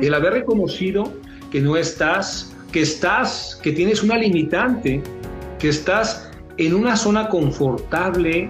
El 0.00 0.14
haber 0.14 0.32
reconocido 0.32 1.12
que 1.50 1.60
no 1.60 1.76
estás, 1.76 2.56
que 2.72 2.80
estás, 2.80 3.60
que 3.62 3.72
tienes 3.72 4.02
una 4.02 4.16
limitante, 4.16 5.02
que 5.62 5.68
estás 5.68 6.28
en 6.56 6.74
una 6.74 6.96
zona 6.96 7.28
confortable, 7.28 8.48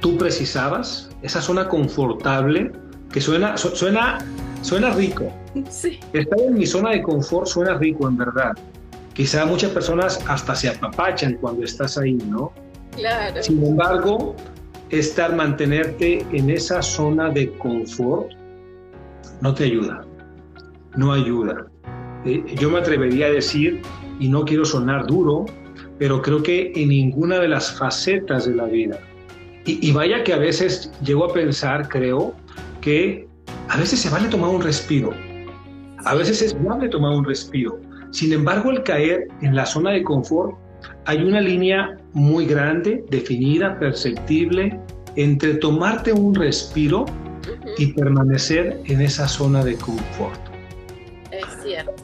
tú 0.00 0.18
precisabas, 0.18 1.08
esa 1.22 1.40
zona 1.40 1.66
confortable, 1.66 2.70
que 3.10 3.22
suena, 3.22 3.56
suena, 3.56 4.18
suena 4.60 4.90
rico. 4.90 5.32
Sí. 5.70 5.98
Estar 6.12 6.38
en 6.40 6.54
mi 6.58 6.66
zona 6.66 6.90
de 6.90 7.00
confort 7.00 7.46
suena 7.46 7.78
rico, 7.78 8.06
en 8.06 8.18
verdad. 8.18 8.52
Quizá 9.14 9.46
muchas 9.46 9.70
personas 9.70 10.22
hasta 10.28 10.54
se 10.54 10.68
apapachan 10.68 11.38
cuando 11.40 11.64
estás 11.64 11.96
ahí, 11.96 12.12
¿no? 12.28 12.52
Claro. 12.96 13.42
Sin 13.42 13.64
embargo, 13.64 14.36
estar, 14.90 15.34
mantenerte 15.34 16.26
en 16.32 16.50
esa 16.50 16.82
zona 16.82 17.30
de 17.30 17.50
confort 17.56 18.30
no 19.40 19.54
te 19.54 19.64
ayuda, 19.64 20.02
no 20.96 21.14
ayuda. 21.14 21.66
Eh, 22.26 22.44
yo 22.56 22.68
me 22.68 22.80
atrevería 22.80 23.26
a 23.26 23.30
decir, 23.30 23.80
y 24.20 24.28
no 24.28 24.44
quiero 24.44 24.66
sonar 24.66 25.06
duro, 25.06 25.46
pero 26.04 26.20
creo 26.20 26.42
que 26.42 26.70
en 26.76 26.90
ninguna 26.90 27.38
de 27.38 27.48
las 27.48 27.78
facetas 27.78 28.44
de 28.44 28.54
la 28.54 28.66
vida, 28.66 29.00
y, 29.64 29.88
y 29.88 29.90
vaya 29.90 30.22
que 30.22 30.34
a 30.34 30.36
veces 30.36 30.92
llego 31.02 31.24
a 31.24 31.32
pensar, 31.32 31.88
creo, 31.88 32.34
que 32.82 33.26
a 33.70 33.78
veces 33.78 34.00
se 34.00 34.10
vale 34.10 34.28
tomar 34.28 34.50
un 34.50 34.60
respiro, 34.60 35.14
a 36.04 36.14
veces 36.14 36.42
es 36.42 36.62
vale 36.62 36.90
tomar 36.90 37.12
un 37.12 37.24
respiro. 37.24 37.80
Sin 38.10 38.34
embargo, 38.34 38.70
el 38.70 38.82
caer 38.82 39.28
en 39.40 39.56
la 39.56 39.64
zona 39.64 39.92
de 39.92 40.02
confort, 40.02 40.54
hay 41.06 41.22
una 41.22 41.40
línea 41.40 41.96
muy 42.12 42.44
grande, 42.44 43.02
definida, 43.08 43.78
perceptible, 43.78 44.78
entre 45.16 45.54
tomarte 45.54 46.12
un 46.12 46.34
respiro 46.34 47.06
y 47.78 47.94
permanecer 47.94 48.78
en 48.84 49.00
esa 49.00 49.26
zona 49.26 49.64
de 49.64 49.74
confort. 49.76 50.38
Es 51.30 51.62
cierto. 51.62 52.03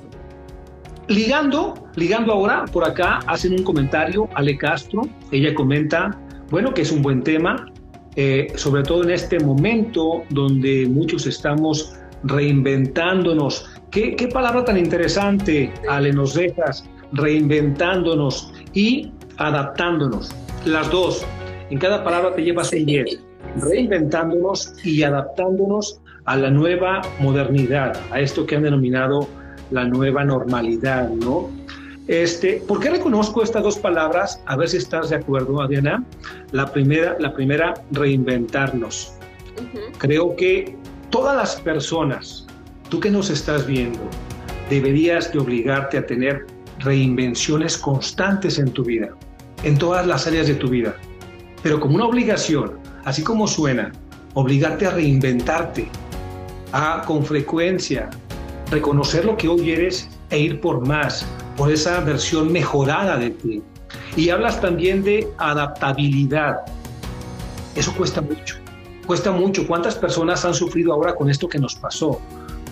Ligando, 1.11 1.75
ligando 1.97 2.33
ahora, 2.33 2.65
por 2.73 2.85
acá 2.85 3.19
hacen 3.27 3.53
un 3.55 3.65
comentario, 3.65 4.29
Ale 4.35 4.57
Castro, 4.57 5.03
ella 5.33 5.53
comenta, 5.57 6.17
bueno, 6.51 6.73
que 6.73 6.83
es 6.83 6.93
un 6.93 7.03
buen 7.03 7.25
tema, 7.25 7.67
eh, 8.15 8.47
sobre 8.55 8.85
todo 8.85 9.03
en 9.03 9.11
este 9.11 9.41
momento 9.41 10.23
donde 10.31 10.87
muchos 10.87 11.27
estamos 11.27 11.99
reinventándonos. 12.23 13.69
¿Qué, 13.91 14.15
qué 14.15 14.29
palabra 14.29 14.65
tan 14.65 14.79
interesante, 14.79 15.73
Ale, 15.89 16.13
nos 16.13 16.35
dejas? 16.35 16.89
Reinventándonos 17.11 18.53
y 18.73 19.11
adaptándonos. 19.39 20.33
Las 20.65 20.89
dos. 20.93 21.27
En 21.71 21.79
cada 21.81 22.05
palabra 22.05 22.37
te 22.37 22.45
llevas 22.45 22.73
un 22.73 22.87
10. 22.87 23.21
Reinventándonos 23.57 24.75
y 24.85 25.03
adaptándonos 25.03 26.01
a 26.27 26.37
la 26.37 26.51
nueva 26.51 27.03
modernidad, 27.19 28.01
a 28.13 28.21
esto 28.21 28.47
que 28.47 28.55
han 28.55 28.63
denominado 28.63 29.27
la 29.71 29.85
nueva 29.85 30.25
normalidad, 30.25 31.09
¿no? 31.11 31.49
Este, 32.09 32.63
¿Por 32.67 32.81
qué 32.81 32.91
reconozco 32.91 33.43
estas 33.43 33.63
dos 33.63 33.79
palabras? 33.79 34.43
A 34.47 34.57
ver 34.57 34.69
si 34.69 34.79
estás 34.79 35.11
de 35.11 35.17
acuerdo, 35.17 35.63
Adriana. 35.63 36.05
La 36.51 36.73
primera, 36.73 37.17
la 37.21 37.33
primera 37.33 37.75
reinventarnos. 37.93 39.15
Creo 39.99 40.35
que 40.35 40.77
todas 41.11 41.37
las 41.37 41.61
personas, 41.61 42.47
tú 42.89 42.99
que 42.99 43.11
nos 43.11 43.31
estás 43.31 43.67
viendo, 43.67 44.01
deberías 44.69 45.33
de 45.33 45.39
obligarte 45.39 45.99
a 45.99 46.07
tener 46.07 46.47
reinvenciones 46.81 47.77
constantes 47.77 48.59
en 48.59 48.73
tu 48.73 48.83
vida, 48.85 49.11
en 49.63 49.79
todas 49.79 50.07
las 50.07 50.27
áreas 50.27 50.49
de 50.49 50.55
tu 50.55 50.69
vida. 50.69 50.97
Pero 51.63 51.79
como 51.79 51.95
una 51.95 52.07
obligación, 52.07 52.79
así 53.05 53.23
como 53.23 53.47
suena, 53.47 53.93
obligarte 54.35 54.87
a 54.87 54.91
reinventarte, 54.91 55.89
a 56.73 57.03
con 57.07 57.25
frecuencia 57.25 58.11
reconocer 58.71 59.25
lo 59.25 59.37
que 59.37 59.49
hoy 59.49 59.71
eres 59.71 60.09
e 60.31 60.39
ir 60.39 60.61
por 60.61 60.87
más, 60.87 61.27
por 61.57 61.71
esa 61.71 62.01
versión 62.01 62.53
mejorada 62.53 63.17
de 63.17 63.31
ti. 63.31 63.63
Y 64.17 64.31
hablas 64.31 64.61
también 64.61 65.03
de 65.03 65.29
adaptabilidad. 65.39 66.61
Eso 67.75 67.93
cuesta 67.95 68.21
mucho. 68.21 68.57
Cuesta 69.07 69.33
mucho. 69.33 69.67
¿Cuántas 69.67 69.97
personas 69.97 70.45
han 70.45 70.55
sufrido 70.55 70.93
ahora 70.93 71.15
con 71.15 71.29
esto 71.29 71.49
que 71.49 71.59
nos 71.59 71.75
pasó? 71.75 72.21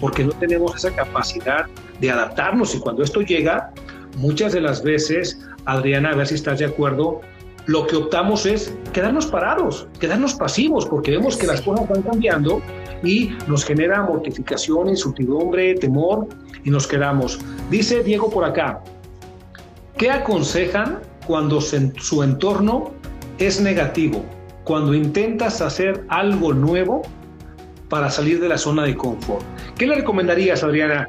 Porque 0.00 0.24
no 0.24 0.32
tenemos 0.32 0.76
esa 0.76 0.94
capacidad 0.94 1.66
de 2.00 2.10
adaptarnos 2.10 2.74
y 2.74 2.78
cuando 2.78 3.02
esto 3.02 3.20
llega, 3.20 3.72
muchas 4.16 4.52
de 4.52 4.60
las 4.60 4.82
veces, 4.82 5.40
Adriana, 5.64 6.10
a 6.10 6.14
ver 6.14 6.26
si 6.28 6.34
estás 6.34 6.60
de 6.60 6.66
acuerdo, 6.66 7.20
lo 7.66 7.86
que 7.86 7.96
optamos 7.96 8.46
es 8.46 8.72
quedarnos 8.92 9.26
parados, 9.26 9.88
quedarnos 10.00 10.34
pasivos, 10.34 10.86
porque 10.86 11.10
vemos 11.10 11.36
que 11.36 11.46
las 11.46 11.60
cosas 11.60 11.88
van 11.88 12.02
cambiando 12.02 12.62
y 13.02 13.32
nos 13.46 13.64
genera 13.64 14.02
mortificación, 14.02 14.88
incertidumbre, 14.88 15.74
temor 15.74 16.28
y 16.64 16.70
nos 16.70 16.86
quedamos. 16.86 17.38
Dice 17.70 18.02
Diego 18.02 18.30
por 18.30 18.44
acá, 18.44 18.82
¿qué 19.96 20.10
aconsejan 20.10 21.00
cuando 21.26 21.60
su 21.60 22.22
entorno 22.22 22.92
es 23.38 23.60
negativo? 23.60 24.24
Cuando 24.64 24.94
intentas 24.94 25.60
hacer 25.60 26.04
algo 26.08 26.52
nuevo 26.52 27.02
para 27.88 28.10
salir 28.10 28.40
de 28.40 28.48
la 28.48 28.58
zona 28.58 28.84
de 28.84 28.96
confort. 28.96 29.44
¿Qué 29.76 29.86
le 29.86 29.96
recomendarías, 29.96 30.62
Adriana? 30.62 31.08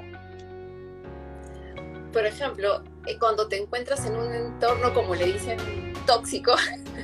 Por 2.13 2.25
ejemplo, 2.25 2.83
eh, 3.05 3.17
cuando 3.19 3.47
te 3.47 3.61
encuentras 3.61 4.05
en 4.05 4.15
un 4.15 4.33
entorno, 4.33 4.93
como 4.93 5.13
le 5.15 5.25
dicen, 5.25 5.57
tóxico, 6.05 6.53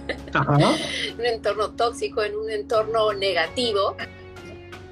un 1.18 1.26
entorno 1.26 1.72
tóxico, 1.72 2.24
en 2.24 2.36
un 2.36 2.50
entorno 2.50 3.14
negativo, 3.14 3.96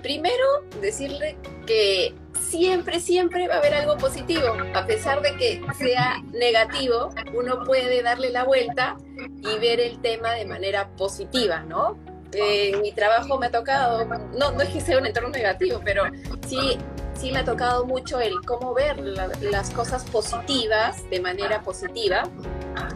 primero 0.04 0.46
decirle 0.82 1.38
que 1.66 2.14
siempre, 2.40 3.00
siempre 3.00 3.48
va 3.48 3.56
a 3.56 3.58
haber 3.58 3.74
algo 3.74 3.98
positivo. 3.98 4.56
A 4.76 4.86
pesar 4.86 5.22
de 5.22 5.36
que 5.38 5.62
sea 5.78 6.22
negativo, 6.34 7.10
uno 7.34 7.64
puede 7.64 8.04
darle 8.04 8.30
la 8.30 8.44
vuelta 8.44 8.98
y 9.18 9.58
ver 9.60 9.80
el 9.80 10.00
tema 10.02 10.34
de 10.34 10.46
manera 10.46 10.90
positiva, 10.90 11.62
¿no? 11.62 11.98
en 12.36 12.82
mi 12.82 12.92
trabajo 12.92 13.38
me 13.38 13.46
ha 13.46 13.52
tocado, 13.52 14.06
no, 14.06 14.52
no 14.52 14.62
es 14.62 14.70
que 14.70 14.82
sea 14.82 14.98
un 14.98 15.06
entorno 15.06 15.30
negativo, 15.30 15.82
pero 15.84 16.06
sí, 16.48 16.80
sí 17.14 17.32
me 17.32 17.40
ha 17.40 17.46
tocado 17.46 17.86
mucho 17.86 18.20
el 18.20 18.42
cómo 18.46 18.74
ver 18.74 19.00
las 19.00 19.70
cosas 19.70 20.04
positivas 20.06 21.08
de 21.12 21.20
manera 21.20 21.62
positiva 21.62 22.24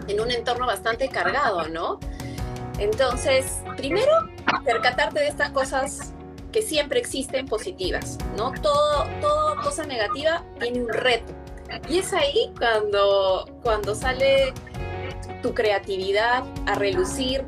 en 0.08 0.20
un 0.20 0.32
entorno 0.32 0.65
bastante 0.65 1.10
cargado, 1.10 1.67
¿no? 1.67 2.00
Entonces, 2.80 3.62
primero, 3.76 4.12
percatarte 4.65 5.20
de 5.20 5.28
estas 5.28 5.52
cosas 5.52 6.13
que 6.52 6.62
siempre 6.62 7.00
existen 7.00 7.46
positivas, 7.46 8.18
¿no? 8.36 8.52
Todo, 8.62 9.06
todo 9.22 9.56
cosa 9.62 9.86
negativa 9.86 10.44
tiene 10.60 10.82
un 10.82 10.90
reto. 10.90 11.34
Y 11.90 12.00
es 12.00 12.14
ahí 12.14 12.52
cuando, 12.58 13.46
cuando 13.62 13.94
sale 13.94 14.54
tu 15.42 15.54
creatividad 15.54 16.44
a 16.66 16.76
relucir, 16.76 17.44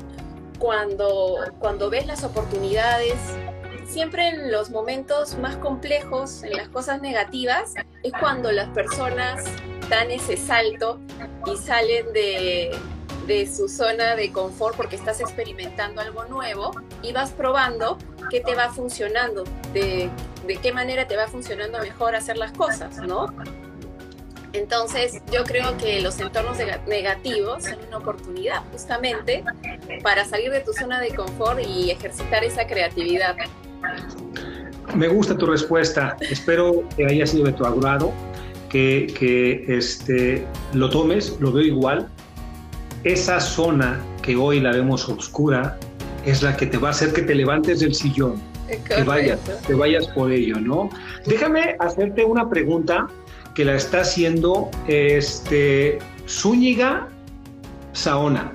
cuando, 0.58 1.38
cuando 1.58 1.88
ves 1.88 2.06
las 2.06 2.22
oportunidades, 2.22 3.16
siempre 3.86 4.28
en 4.28 4.52
los 4.52 4.70
momentos 4.70 5.36
más 5.38 5.56
complejos, 5.56 6.42
en 6.42 6.52
las 6.52 6.68
cosas 6.68 7.00
negativas, 7.00 7.74
es 8.02 8.12
cuando 8.20 8.52
las 8.52 8.68
personas 8.68 9.44
dan 9.88 10.10
ese 10.10 10.36
salto 10.36 11.00
y 11.46 11.56
salen 11.56 12.12
de, 12.12 12.70
de 13.30 13.46
su 13.46 13.68
zona 13.68 14.16
de 14.16 14.32
confort 14.32 14.76
porque 14.76 14.96
estás 14.96 15.20
experimentando 15.20 16.00
algo 16.00 16.24
nuevo 16.24 16.72
y 17.00 17.12
vas 17.12 17.30
probando 17.30 17.96
qué 18.28 18.40
te 18.40 18.56
va 18.56 18.70
funcionando, 18.70 19.44
de, 19.72 20.10
de 20.48 20.56
qué 20.56 20.72
manera 20.72 21.06
te 21.06 21.16
va 21.16 21.28
funcionando 21.28 21.78
mejor 21.78 22.16
hacer 22.16 22.36
las 22.36 22.50
cosas, 22.50 22.98
¿no? 22.98 23.32
Entonces, 24.52 25.22
yo 25.32 25.44
creo 25.44 25.76
que 25.78 26.00
los 26.00 26.18
entornos 26.18 26.58
negativos 26.88 27.62
son 27.62 27.76
una 27.86 27.98
oportunidad 27.98 28.64
justamente 28.72 29.44
para 30.02 30.24
salir 30.24 30.50
de 30.50 30.58
tu 30.58 30.72
zona 30.72 31.00
de 31.00 31.14
confort 31.14 31.60
y 31.64 31.92
ejercitar 31.92 32.42
esa 32.42 32.66
creatividad. 32.66 33.36
Me 34.96 35.06
gusta 35.06 35.36
tu 35.36 35.46
respuesta. 35.46 36.16
Espero 36.18 36.82
que 36.96 37.06
haya 37.06 37.24
sido 37.28 37.44
de 37.44 37.52
tu 37.52 37.64
agrado, 37.64 38.12
que, 38.68 39.06
que 39.16 39.64
este, 39.68 40.44
lo 40.72 40.90
tomes, 40.90 41.36
lo 41.38 41.52
veo 41.52 41.62
igual. 41.62 42.10
Esa 43.04 43.40
zona 43.40 43.98
que 44.22 44.36
hoy 44.36 44.60
la 44.60 44.72
vemos 44.72 45.08
oscura 45.08 45.78
es 46.24 46.42
la 46.42 46.56
que 46.56 46.66
te 46.66 46.76
va 46.76 46.88
a 46.88 46.90
hacer 46.90 47.12
que 47.12 47.22
te 47.22 47.34
levantes 47.34 47.80
del 47.80 47.94
sillón, 47.94 48.34
que 48.86 49.02
vayas, 49.02 49.38
que 49.66 49.74
vayas 49.74 50.06
por 50.08 50.30
ello, 50.30 50.60
¿no? 50.60 50.90
Déjame 51.26 51.76
hacerte 51.78 52.24
una 52.24 52.48
pregunta 52.50 53.08
que 53.54 53.64
la 53.64 53.74
está 53.74 54.02
haciendo 54.02 54.70
este, 54.86 55.98
Zúñiga 56.28 57.08
Saona. 57.92 58.52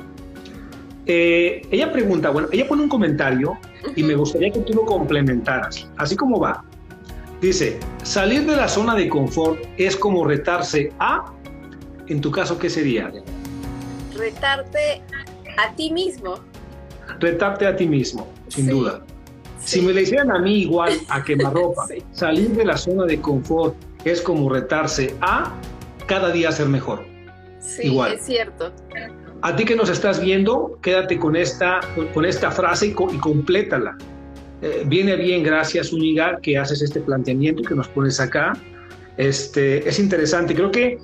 Eh, 1.07 1.61
ella 1.71 1.91
pregunta, 1.91 2.29
bueno, 2.29 2.47
ella 2.51 2.67
pone 2.67 2.83
un 2.83 2.89
comentario 2.89 3.57
y 3.95 4.03
me 4.03 4.15
gustaría 4.15 4.51
que 4.51 4.59
tú 4.59 4.73
lo 4.73 4.85
complementaras, 4.85 5.87
así 5.97 6.15
como 6.15 6.39
va. 6.39 6.63
Dice, 7.41 7.79
salir 8.03 8.45
de 8.45 8.55
la 8.55 8.67
zona 8.67 8.95
de 8.95 9.09
confort 9.09 9.59
es 9.77 9.95
como 9.95 10.25
retarse 10.25 10.91
a, 10.99 11.33
en 12.07 12.21
tu 12.21 12.31
caso, 12.31 12.57
¿qué 12.57 12.69
sería? 12.69 13.11
Retarte 14.17 15.01
a 15.57 15.73
ti 15.75 15.91
mismo. 15.91 16.35
Retarte 17.19 17.67
a 17.67 17.75
ti 17.75 17.87
mismo, 17.87 18.27
sin 18.47 18.67
duda. 18.67 19.01
Si 19.59 19.81
me 19.81 19.93
le 19.93 20.03
hicieran 20.03 20.31
a 20.31 20.39
mí 20.39 20.61
igual 20.61 20.93
a 21.09 21.23
quemarropa, 21.23 21.87
salir 22.11 22.49
de 22.49 22.65
la 22.65 22.77
zona 22.77 23.05
de 23.05 23.19
confort 23.19 23.75
es 24.03 24.21
como 24.21 24.49
retarse 24.49 25.15
a 25.21 25.53
cada 26.05 26.31
día 26.31 26.51
ser 26.51 26.67
mejor. 26.67 27.03
Sí, 27.59 27.87
Igual. 27.87 28.13
es 28.13 28.25
cierto. 28.25 28.71
A 29.41 29.55
ti 29.55 29.65
que 29.65 29.75
nos 29.75 29.89
estás 29.89 30.21
viendo, 30.21 30.77
quédate 30.81 31.17
con 31.17 31.35
esta, 31.35 31.79
con 32.13 32.25
esta 32.25 32.51
frase 32.51 32.87
y, 32.87 32.91
complétala. 32.93 33.97
Eh, 34.61 34.83
viene 34.85 35.15
bien, 35.15 35.43
gracias 35.43 35.91
Úñiga, 35.91 36.39
que 36.41 36.57
haces 36.57 36.81
este 36.81 36.99
planteamiento 36.99 37.61
y 37.61 37.65
que 37.65 37.75
nos 37.75 37.87
pones 37.87 38.19
acá. 38.19 38.53
Este, 39.17 39.87
es 39.87 39.99
interesante. 39.99 40.53
Creo 40.55 40.71
que 40.71 40.99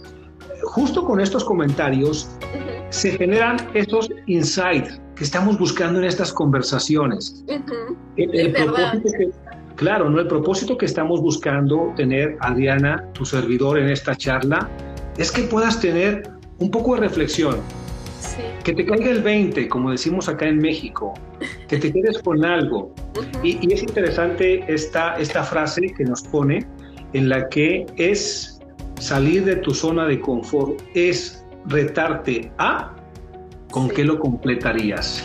justo 0.64 1.04
con 1.04 1.20
estos 1.20 1.44
comentarios 1.44 2.30
se 2.92 3.12
generan 3.12 3.58
estos 3.74 4.10
insights 4.28 5.02
que 5.16 5.24
estamos 5.24 5.58
buscando 5.58 6.00
en 6.00 6.06
estas 6.06 6.32
conversaciones. 6.32 7.44
el, 8.18 8.54
propósito 8.54 9.10
que, 9.18 9.32
Claro, 9.76 10.10
¿no? 10.10 10.20
El 10.20 10.28
propósito 10.28 10.78
que 10.78 10.86
estamos 10.86 11.22
buscando 11.22 11.92
tener, 11.96 12.38
Adriana, 12.42 13.04
tu 13.14 13.26
servidor 13.26 13.80
en 13.80 13.90
esta 13.90 14.16
charla, 14.16 14.70
es 15.18 15.32
que 15.32 15.44
puedas 15.44 15.80
tener 15.80 16.30
un 16.60 16.70
poco 16.70 16.94
de 16.96 17.02
reflexión. 17.02 17.58
Que 18.64 18.74
te 18.74 18.86
caiga 18.86 19.10
el 19.10 19.24
20, 19.24 19.68
como 19.70 19.90
decimos 19.90 20.30
acá 20.30 20.48
en 20.48 20.60
México, 20.60 21.16
que 21.68 21.78
te 21.78 21.92
quedes 21.92 22.20
con 22.20 22.46
algo. 22.46 22.94
y, 23.44 23.74
es 23.74 23.82
interesante 23.82 24.64
esta, 24.72 25.18
esta 25.18 25.44
frase 25.44 25.94
que 25.98 26.04
nos 26.04 26.22
pone 26.24 26.68
en 27.14 27.30
la 27.30 27.50
que 27.50 27.88
es 27.98 28.60
salir 29.00 29.44
de 29.46 29.56
tu 29.56 29.74
zona 29.74 30.06
de 30.06 30.20
confort, 30.20 30.80
es 30.94 31.41
retarte 31.66 32.52
a 32.58 32.94
con 33.72 33.90
qué 33.90 34.04
lo 34.04 34.20
completarías. 34.20 35.24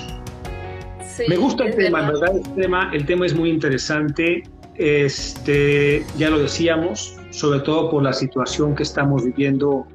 Me 1.29 1.37
gusta 1.37 1.65
el 1.65 1.75
tema, 1.75 2.03
¿verdad? 2.03 2.37
El 2.37 2.55
tema, 2.55 2.91
el 2.93 3.07
tema 3.07 3.27
es 3.27 3.35
muy 3.35 3.51
interesante. 3.51 4.43
Este, 4.75 6.05
ya 6.19 6.29
lo 6.29 6.39
decíamos, 6.39 7.17
sobre 7.31 7.61
todo 7.61 7.91
por 7.91 8.03
la 8.03 8.13
situación 8.13 8.75
que 8.75 8.83
estamos 8.83 9.25
viviendo 9.25 9.87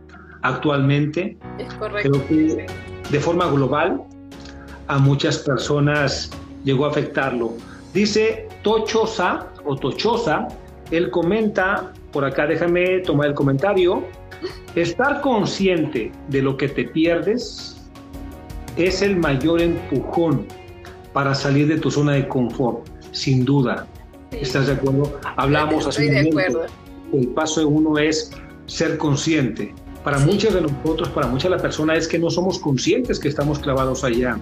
actualmente. 0.41 1.38
Es 1.60 1.73
correcto. 1.75 2.12
Creo 2.12 2.27
que 2.27 2.65
de 3.12 3.19
forma 3.19 3.45
global 3.51 4.01
a 4.88 4.97
muchas 4.97 5.38
personas 5.39 6.32
llegó 6.63 6.86
a 6.86 6.89
afectarlo. 6.89 7.54
Dice 7.93 8.47
Tochosa 8.63 9.47
o 9.65 9.75
Tochosa, 9.75 10.47
él 10.91 11.12
comenta, 11.12 11.93
por 12.12 12.25
acá 12.25 12.47
déjame 12.47 12.99
tomar 12.99 13.27
el 13.27 13.34
comentario, 13.34 14.04
estar 14.75 15.21
consciente 15.21 16.12
de 16.30 16.41
lo 16.41 16.58
que 16.58 16.67
te 16.67 16.86
pierdes 16.86 17.77
es 18.77 19.01
el 19.01 19.17
mayor 19.17 19.62
empujón 19.62 20.45
para 21.13 21.36
salir 21.36 21.67
de 21.67 21.77
tu 21.77 21.91
zona 21.91 22.13
de 22.13 22.27
confort, 22.27 22.88
sin 23.12 23.43
duda. 23.43 23.86
¿Estás 24.32 24.67
de 24.67 24.73
acuerdo? 24.73 25.19
Hablamos 25.36 25.86
hace 25.88 26.08
un 26.08 26.30
momento. 26.30 26.65
El 27.13 27.27
paso 27.30 27.67
uno 27.67 27.97
es 27.97 28.32
ser 28.67 28.97
consciente. 28.97 29.73
Para 30.04 30.17
muchos 30.19 30.54
de 30.54 30.62
nosotros, 30.62 31.10
para 31.10 31.27
muchas 31.27 31.43
de 31.43 31.49
las 31.51 31.62
personas, 31.62 31.99
es 31.99 32.08
que 32.08 32.17
no 32.17 32.30
somos 32.30 32.58
conscientes 32.58 33.19
que 33.19 33.27
estamos 33.27 33.60
clavados 33.60 34.04
allá. 34.04 34.38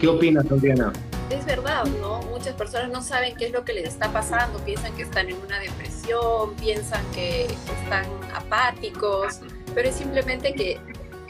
¿Qué 0.00 0.08
opinas, 0.08 0.50
Adriana? 0.50 0.92
Es 1.30 1.44
verdad, 1.44 1.84
¿no? 2.00 2.20
Muchas 2.52 2.70
personas 2.70 2.92
no 2.92 3.02
saben 3.02 3.34
qué 3.36 3.46
es 3.46 3.52
lo 3.52 3.64
que 3.64 3.72
les 3.72 3.88
está 3.88 4.12
pasando, 4.12 4.58
piensan 4.58 4.94
que 4.94 5.04
están 5.04 5.26
en 5.30 5.36
una 5.36 5.58
depresión, 5.58 6.52
piensan 6.60 7.02
que 7.14 7.46
están 7.46 8.04
apáticos, 8.34 9.40
pero 9.74 9.88
es 9.88 9.94
simplemente 9.94 10.52
que 10.52 10.78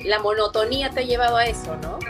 la 0.04 0.18
monotonía 0.18 0.90
te 0.90 1.00
ha 1.00 1.02
llevado 1.04 1.36
a 1.36 1.44
eso, 1.44 1.76
¿no? 1.80 2.00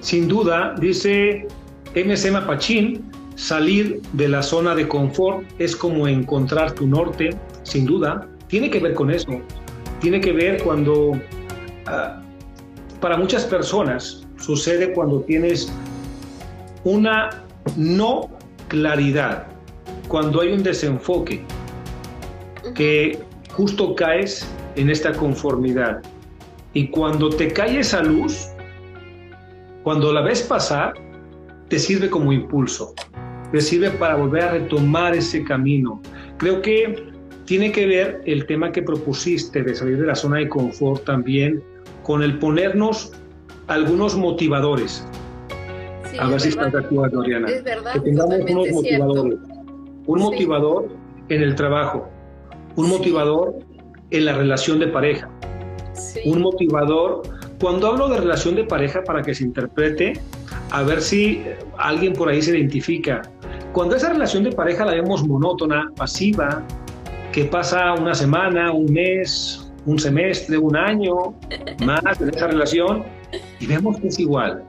Sin 0.00 0.28
duda, 0.28 0.76
dice 0.78 1.48
MC 1.96 2.30
Mapachín, 2.30 3.10
salir 3.34 4.00
de 4.12 4.28
la 4.28 4.44
zona 4.44 4.76
de 4.76 4.86
confort 4.86 5.44
es 5.58 5.74
como 5.74 6.06
encontrar 6.06 6.70
tu 6.70 6.86
norte, 6.86 7.30
sin 7.64 7.84
duda. 7.84 8.28
Tiene 8.46 8.70
que 8.70 8.78
ver 8.78 8.94
con 8.94 9.10
eso. 9.10 9.40
Tiene 10.00 10.20
que 10.20 10.30
ver 10.30 10.62
cuando, 10.62 11.20
ah, 11.86 12.22
para 13.00 13.16
muchas 13.16 13.44
personas, 13.44 14.24
sucede 14.38 14.92
cuando 14.92 15.22
tienes 15.22 15.72
una 16.84 17.47
no 17.76 18.30
claridad, 18.68 19.46
cuando 20.08 20.40
hay 20.40 20.52
un 20.52 20.62
desenfoque, 20.62 21.42
que 22.74 23.18
justo 23.52 23.94
caes 23.94 24.46
en 24.76 24.90
esta 24.90 25.12
conformidad. 25.12 26.02
Y 26.74 26.88
cuando 26.88 27.30
te 27.30 27.52
cae 27.52 27.80
esa 27.80 28.02
luz, 28.02 28.48
cuando 29.82 30.12
la 30.12 30.20
ves 30.20 30.42
pasar, 30.42 30.94
te 31.68 31.78
sirve 31.78 32.10
como 32.10 32.32
impulso. 32.32 32.94
te 33.52 33.62
sirve 33.62 33.90
para 33.92 34.14
volver 34.14 34.42
a 34.42 34.50
retomar 34.52 35.14
ese 35.14 35.42
camino. 35.42 36.02
Creo 36.36 36.60
que 36.60 37.08
tiene 37.46 37.72
que 37.72 37.86
ver 37.86 38.20
el 38.26 38.44
tema 38.44 38.70
que 38.70 38.82
propusiste 38.82 39.62
de 39.62 39.74
salir 39.74 39.98
de 39.98 40.06
la 40.06 40.14
zona 40.14 40.36
de 40.36 40.50
confort 40.50 41.02
también 41.04 41.62
con 42.02 42.22
el 42.22 42.38
ponernos 42.38 43.12
algunos 43.68 44.16
motivadores. 44.16 45.06
A 46.18 46.28
ver 46.28 46.40
si 46.40 46.48
estás 46.48 46.72
de 46.72 46.78
acuerdo. 46.78 47.22
Es 47.24 47.64
verdad, 47.64 47.92
que 47.92 48.00
tengamos 48.00 48.40
unos 48.50 48.68
motivadores. 48.70 49.38
Un 50.06 50.20
motivador 50.20 50.88
en 51.28 51.42
el 51.42 51.54
trabajo, 51.54 52.08
un 52.76 52.88
motivador 52.88 53.58
en 54.10 54.24
la 54.24 54.32
relación 54.32 54.78
de 54.78 54.88
pareja, 54.88 55.28
un 56.24 56.40
motivador. 56.40 57.22
Cuando 57.60 57.88
hablo 57.88 58.08
de 58.08 58.18
relación 58.18 58.54
de 58.54 58.64
pareja, 58.64 59.02
para 59.02 59.22
que 59.22 59.34
se 59.34 59.44
interprete, 59.44 60.14
a 60.70 60.82
ver 60.82 61.02
si 61.02 61.42
alguien 61.76 62.12
por 62.12 62.28
ahí 62.28 62.40
se 62.40 62.56
identifica. 62.56 63.22
Cuando 63.72 63.96
esa 63.96 64.10
relación 64.10 64.44
de 64.44 64.52
pareja 64.52 64.84
la 64.86 64.92
vemos 64.92 65.26
monótona, 65.26 65.90
pasiva, 65.96 66.62
que 67.32 67.44
pasa 67.44 67.94
una 67.94 68.14
semana, 68.14 68.72
un 68.72 68.92
mes, 68.92 69.70
un 69.86 69.98
semestre, 69.98 70.56
un 70.56 70.76
año 70.76 71.34
más 71.84 72.20
en 72.20 72.30
esa 72.30 72.46
relación 72.46 73.04
y 73.60 73.66
vemos 73.66 73.98
que 73.98 74.08
es 74.08 74.18
igual. 74.18 74.64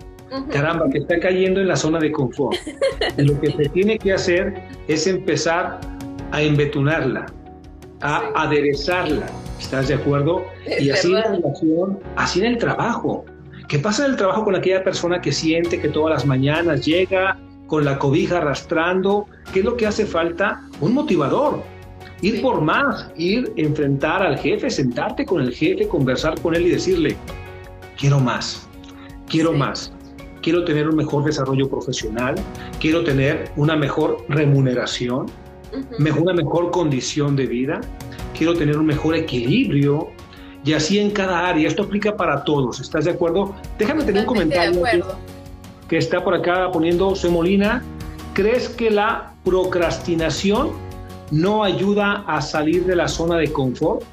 Caramba, 0.52 0.90
que 0.90 1.00
está 1.00 1.20
cayendo 1.20 1.60
en 1.60 1.68
la 1.68 1.76
zona 1.76 2.00
de 2.00 2.12
confort. 2.12 2.58
Y 3.18 3.22
lo 3.26 3.40
que 3.40 3.52
se 3.52 3.70
tiene 3.70 3.98
que 3.98 4.14
hacer 4.14 4.54
es 4.88 5.08
empezar 5.08 5.80
a 6.32 6.42
embetunarla, 6.42 7.26
a 8.02 8.32
aderezarla. 8.36 9.26
¿Estás 9.60 9.90
de 9.90 9.96
acuerdo? 9.96 10.46
y 10.80 10.90
así 10.90 11.08
en 11.08 11.16
la 11.16 11.24
relación, 11.24 12.00
así 12.16 12.40
en 12.40 12.46
el 12.46 12.58
trabajo. 12.58 13.26
¿Qué 13.68 13.78
pasa 13.78 14.06
en 14.06 14.12
el 14.12 14.18
trabajo 14.18 14.46
con 14.46 14.56
aquella 14.56 14.84
persona 14.84 15.22
que 15.22 15.32
siente 15.32 15.80
que 15.80 15.90
todas 15.90 16.14
las 16.14 16.26
mañanas 16.26 16.86
llega 16.86 17.38
con 17.68 17.86
la 17.86 18.00
cobija 18.00 18.38
arrastrando? 18.38 19.28
¿Qué 19.54 19.60
es 19.60 19.66
lo 19.66 19.76
que 19.78 19.86
hace 19.86 20.06
falta? 20.06 20.62
Un 20.80 20.94
motivador. 20.94 21.62
Ir 22.22 22.42
por 22.42 22.62
más, 22.62 23.12
ir 23.16 23.52
enfrentar 23.56 24.24
al 24.24 24.38
jefe, 24.38 24.70
sentarte 24.70 25.26
con 25.26 25.42
el 25.42 25.54
jefe, 25.54 25.88
conversar 25.88 26.40
con 26.42 26.56
él 26.56 26.68
y 26.68 26.72
decirle, 26.72 27.16
quiero 27.98 28.20
más, 28.20 28.68
quiero 29.28 29.54
más, 29.54 29.94
quiero 30.42 30.64
tener 30.64 30.88
un 30.88 30.96
mejor 30.96 31.24
desarrollo 31.24 31.70
profesional, 31.70 32.36
quiero 32.80 33.04
tener 33.04 33.52
una 33.56 33.76
mejor 33.76 34.26
remuneración, 34.30 35.28
una 36.00 36.34
mejor 36.34 36.72
condición 36.72 37.36
de 37.36 37.46
vida, 37.46 37.82
quiero 38.38 38.54
tener 38.56 38.78
un 38.78 38.86
mejor 38.86 39.16
equilibrio 39.16 40.10
y 40.64 40.74
así 40.74 41.00
en 41.00 41.12
cada 41.12 41.48
área. 41.48 41.68
Esto 41.68 41.84
aplica 41.84 42.16
para 42.16 42.44
todos, 42.44 42.80
¿estás 42.80 43.06
de 43.06 43.12
acuerdo? 43.12 43.56
Déjame 43.78 44.04
tener 44.04 44.22
un 44.22 44.28
comentario 44.28 44.84
que, 45.88 45.98
está 45.98 46.24
por 46.24 46.34
acá 46.34 46.72
poniendo 46.72 47.16
Semolina. 47.16 47.84
¿Crees 48.34 48.70
que 48.70 48.90
la 48.90 49.34
procrastinación 49.44 50.72
no 51.32 51.64
ayuda 51.64 52.24
a 52.28 52.42
salir 52.42 52.86
de 52.86 52.96
la 52.96 53.08
zona 53.08 53.38
de 53.38 53.52
confort? 53.52 54.04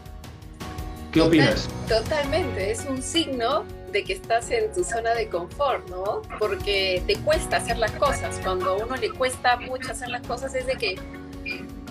¿Qué 1.12 1.20
opinas? 1.20 1.68
Totalmente, 1.88 2.72
es 2.72 2.84
un 2.88 3.00
signo 3.00 3.64
de 3.96 4.04
que 4.04 4.12
estás 4.12 4.50
en 4.50 4.70
tu 4.74 4.84
zona 4.84 5.14
de 5.14 5.28
confort, 5.28 5.88
¿no? 5.88 6.20
Porque 6.38 7.02
te 7.06 7.16
cuesta 7.16 7.56
hacer 7.56 7.78
las 7.78 7.92
cosas. 7.92 8.38
Cuando 8.44 8.70
a 8.70 8.74
uno 8.74 8.94
le 8.94 9.10
cuesta 9.10 9.56
mucho 9.56 9.90
hacer 9.90 10.10
las 10.10 10.26
cosas 10.26 10.54
es 10.54 10.66
de 10.66 10.74
que 10.74 10.96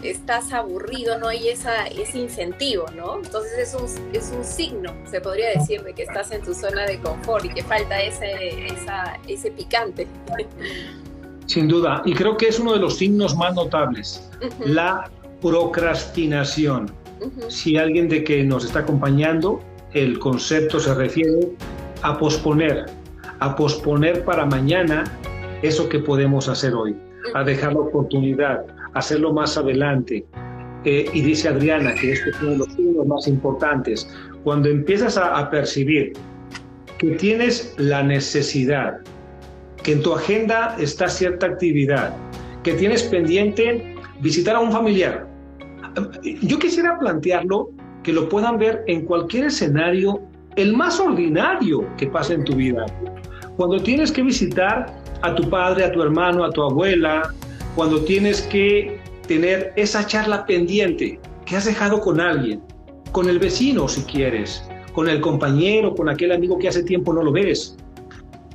estás 0.04 0.54
aburrido, 0.54 1.18
no 1.18 1.28
hay 1.30 1.50
esa, 1.50 1.88
ese 1.88 2.20
incentivo, 2.20 2.86
¿no? 2.96 3.16
Entonces 3.16 3.58
es 3.58 3.74
un, 3.74 4.14
es 4.14 4.32
un 4.38 4.44
signo, 4.44 4.94
se 5.10 5.20
podría 5.20 5.50
decir, 5.50 5.82
de 5.82 5.96
que 5.96 6.04
estás 6.04 6.30
en 6.32 6.44
tu 6.44 6.54
zona 6.54 6.86
de 6.86 7.00
confort 7.00 7.44
y 7.46 7.50
que 7.50 7.64
falta 7.64 8.00
ese, 8.00 8.68
ese 9.28 9.50
picante. 9.50 10.06
Sin 11.48 11.68
duda, 11.68 12.04
y 12.06 12.14
creo 12.14 12.38
que 12.38 12.50
es 12.50 12.60
uno 12.60 12.74
de 12.74 12.80
los 12.80 12.98
signos 12.98 13.36
más 13.36 13.56
notables, 13.56 14.30
la 14.64 15.10
procrastinación. 15.42 16.92
Si 17.48 17.78
alguien 17.78 18.10
de 18.10 18.24
que 18.24 18.44
nos 18.44 18.64
está 18.64 18.80
acompañando, 18.80 19.60
el 19.94 20.20
concepto 20.20 20.80
se 20.80 20.94
refiere 20.94 21.56
a 22.06 22.20
posponer, 22.20 22.86
a 23.40 23.56
posponer 23.56 24.24
para 24.24 24.46
mañana 24.46 25.06
eso 25.64 25.90
que 25.90 25.98
podemos 25.98 26.48
hacer 26.48 26.76
hoy, 26.76 26.96
a 27.34 27.44
dejar 27.44 27.74
la 27.74 27.80
oportunidad, 27.80 28.64
hacerlo 28.94 29.34
más 29.34 29.58
adelante. 29.58 30.24
Eh, 30.84 31.10
y 31.14 31.22
dice 31.22 31.50
Adriana 31.50 31.96
que 31.96 32.12
este 32.12 32.30
es 32.30 32.42
uno 32.44 32.52
de 32.52 32.58
los 32.58 32.68
signos 32.74 33.08
más 33.08 33.28
importantes. 33.28 34.08
Cuando 34.44 34.70
empiezas 34.70 35.18
a, 35.18 35.36
a 35.36 35.50
percibir 35.50 36.14
que 37.00 37.16
tienes 37.16 37.74
la 37.78 38.04
necesidad, 38.04 39.00
que 39.82 39.94
en 39.94 40.04
tu 40.04 40.14
agenda 40.14 40.76
está 40.80 41.08
cierta 41.08 41.48
actividad, 41.48 42.16
que 42.62 42.74
tienes 42.74 43.02
pendiente 43.02 43.96
visitar 44.22 44.56
a 44.56 44.60
un 44.60 44.72
familiar. 44.72 45.28
Yo 46.44 46.60
quisiera 46.60 47.00
plantearlo 47.00 47.72
que 48.04 48.14
lo 48.14 48.30
puedan 48.30 48.60
ver 48.60 48.84
en 48.86 49.06
cualquier 49.06 49.46
escenario, 49.46 50.22
el 50.56 50.74
más 50.74 51.00
ordinario 51.00 51.86
que 51.98 52.08
pasa 52.08 52.34
en 52.34 52.44
tu 52.44 52.56
vida. 52.56 52.86
Cuando 53.58 53.82
tienes 53.82 54.12
que 54.12 54.22
visitar 54.22 54.96
a 55.22 55.36
tu 55.36 55.50
padre, 55.50 55.86
a 55.86 55.92
tu 55.92 56.02
hermano, 56.02 56.44
a 56.44 56.52
tu 56.52 56.62
abuela, 56.64 57.34
cuando 57.76 58.02
tienes 58.02 58.42
que 58.44 59.00
tener 59.28 59.74
esa 59.76 60.06
charla 60.06 60.46
pendiente 60.46 61.20
que 61.46 61.56
has 61.56 61.66
dejado 61.66 62.00
con 62.00 62.20
alguien, 62.20 62.62
con 63.12 63.30
el 63.30 63.40
vecino 63.40 63.88
si 63.88 64.02
quieres, 64.04 64.64
con 64.94 65.10
el 65.10 65.22
compañero, 65.22 65.94
con 65.94 66.10
aquel 66.10 66.32
amigo 66.32 66.58
que 66.58 66.68
hace 66.68 66.84
tiempo 66.84 67.14
no 67.14 67.24
lo 67.24 67.32
ves, 67.32 67.78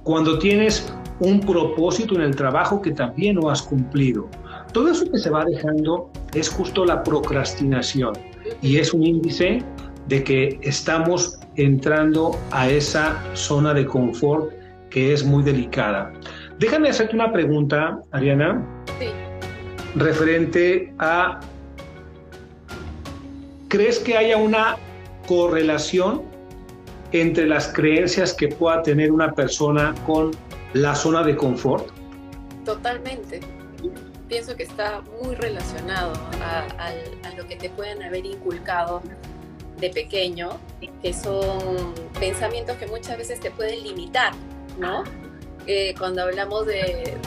cuando 0.05 0.39
tienes 0.39 0.93
un 1.21 1.41
propósito 1.41 2.15
en 2.15 2.23
el 2.23 2.35
trabajo 2.35 2.81
que 2.81 2.93
también 2.93 3.37
no 3.37 3.51
has 3.51 3.63
cumplido. 3.63 4.29
Todo 4.73 4.91
eso 4.91 5.11
que 5.11 5.19
se 5.19 5.29
va 5.29 5.45
dejando 5.45 6.11
es 6.35 6.49
justo 6.49 6.85
la 6.85 7.03
procrastinación 7.03 8.15
y 8.63 8.79
es 8.79 8.95
un 8.95 9.05
índice 9.05 9.63
de 10.09 10.25
que 10.25 10.59
estamos 10.63 11.39
entrando 11.57 12.39
a 12.51 12.69
esa 12.69 13.23
zona 13.35 13.75
de 13.75 13.87
confort 13.87 14.53
que 14.91 15.13
es 15.13 15.25
muy 15.25 15.43
delicada. 15.43 16.13
Déjame 16.59 16.89
hacerte 16.89 17.15
una 17.15 17.33
pregunta, 17.33 18.01
Ariana 18.11 18.65
referente 19.95 20.93
a, 20.99 21.41
¿crees 23.69 23.99
que 23.99 24.17
haya 24.17 24.37
una 24.37 24.77
correlación 25.27 26.23
entre 27.13 27.47
las 27.47 27.69
creencias 27.73 28.33
que 28.33 28.49
pueda 28.49 28.83
tener 28.83 29.11
una 29.11 29.33
persona 29.33 29.95
con 30.07 30.31
la 30.75 30.95
zona 30.95 31.23
de 31.23 31.37
confort? 31.37 31.89
Totalmente. 32.65 33.41
Pienso 34.29 34.55
que 34.57 34.63
está 34.63 35.03
muy 35.23 35.35
relacionado 35.35 36.13
a, 36.41 36.93
lo 37.37 37.47
que 37.47 37.57
te 37.57 37.71
pueden 37.71 38.03
haber 38.03 38.27
inculcado 38.27 39.03
de 39.81 39.91
pequeño, 39.91 40.51
que 41.03 41.13
son 41.13 41.95
pensamientos 42.19 42.77
que 42.77 42.87
muchas 42.87 43.19
veces 43.19 43.41
te 43.41 43.51
pueden 43.51 43.83
limitar, 43.83 44.33
¿no? 44.79 45.05
Eh, 45.67 45.95
cuando 45.99 46.23
hablamos 46.23 46.67
de 46.67 47.19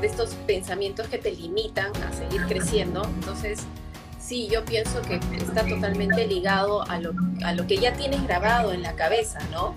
de 0.00 0.06
estos 0.06 0.34
pensamientos 0.46 1.06
que 1.08 1.18
te 1.18 1.32
limitan 1.32 1.92
a 2.02 2.12
seguir 2.12 2.42
creciendo. 2.46 3.04
Entonces, 3.04 3.60
sí, 4.18 4.48
yo 4.50 4.64
pienso 4.64 5.02
que 5.02 5.20
está 5.36 5.66
totalmente 5.66 6.26
ligado 6.26 6.82
a 6.88 6.98
lo, 6.98 7.12
a 7.44 7.52
lo 7.52 7.66
que 7.66 7.76
ya 7.76 7.92
tienes 7.92 8.22
grabado 8.24 8.72
en 8.72 8.82
la 8.82 8.94
cabeza, 8.94 9.38
¿no? 9.50 9.74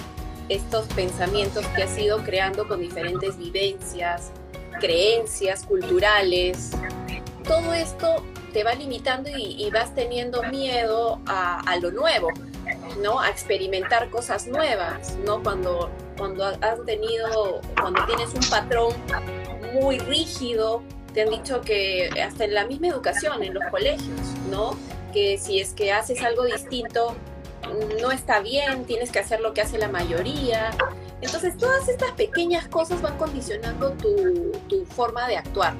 Estos 0.50 0.88
pensamientos 0.88 1.65
que 1.67 1.84
has 1.84 1.98
ido 1.98 2.24
creando 2.24 2.67
con 2.67 2.80
diferentes 2.80 3.38
vivencias, 3.38 4.32
creencias 4.80 5.63
culturales. 5.65 6.72
Todo 7.48 7.74
esto 7.74 8.24
te 8.54 8.63
va 8.63 8.74
limitando 8.76 9.30
y, 9.36 9.70
vas 9.72 9.94
teniendo 9.96 10.44
miedo 10.44 11.20
a, 11.26 11.60
a, 11.60 11.78
lo 11.78 11.92
nuevo, 11.92 12.30
¿no? 13.02 13.20
A 13.20 13.30
experimentar 13.30 14.10
cosas 14.10 14.48
nuevas, 14.48 15.18
¿no? 15.26 15.42
Cuando, 15.42 15.89
cuando 16.18 16.46
has 16.46 16.86
tenido, 16.86 17.62
cuando 17.80 18.06
tienes 18.06 18.34
un 18.34 18.50
patrón 18.50 18.94
muy 19.74 19.98
rígido. 20.00 20.84
Te 21.13 21.22
han 21.22 21.30
dicho 21.30 21.62
que 21.62 22.10
hasta 22.24 22.46
en 22.46 22.54
la 22.54 22.66
misma 22.66 22.88
educación, 22.88 23.44
en 23.44 23.54
los 23.54 23.63
colegios, 23.70 24.20
¿no? 24.50 24.78
Que 25.12 25.38
si 25.38 25.60
es 25.60 25.74
que 25.74 25.92
haces 25.92 26.24
algo 26.24 26.44
distinto, 26.44 27.16
no 28.02 28.12
está 28.12 28.39
bien, 28.39 28.86
tienes 28.86 29.12
que 29.12 29.20
hacer 29.20 29.39
lo 29.39 29.54
que 29.54 29.62
hace 29.62 29.78
la 29.78 29.89
mayoría. 29.89 30.72
Entonces, 31.22 31.58
todas 31.58 31.88
estas 31.88 32.12
pequeñas 32.12 32.67
cosas 32.67 33.02
van 33.02 33.17
condicionando 33.17 33.92
tu, 33.92 34.52
tu 34.67 34.86
forma 34.86 35.27
de 35.27 35.38
actuar. 35.38 35.75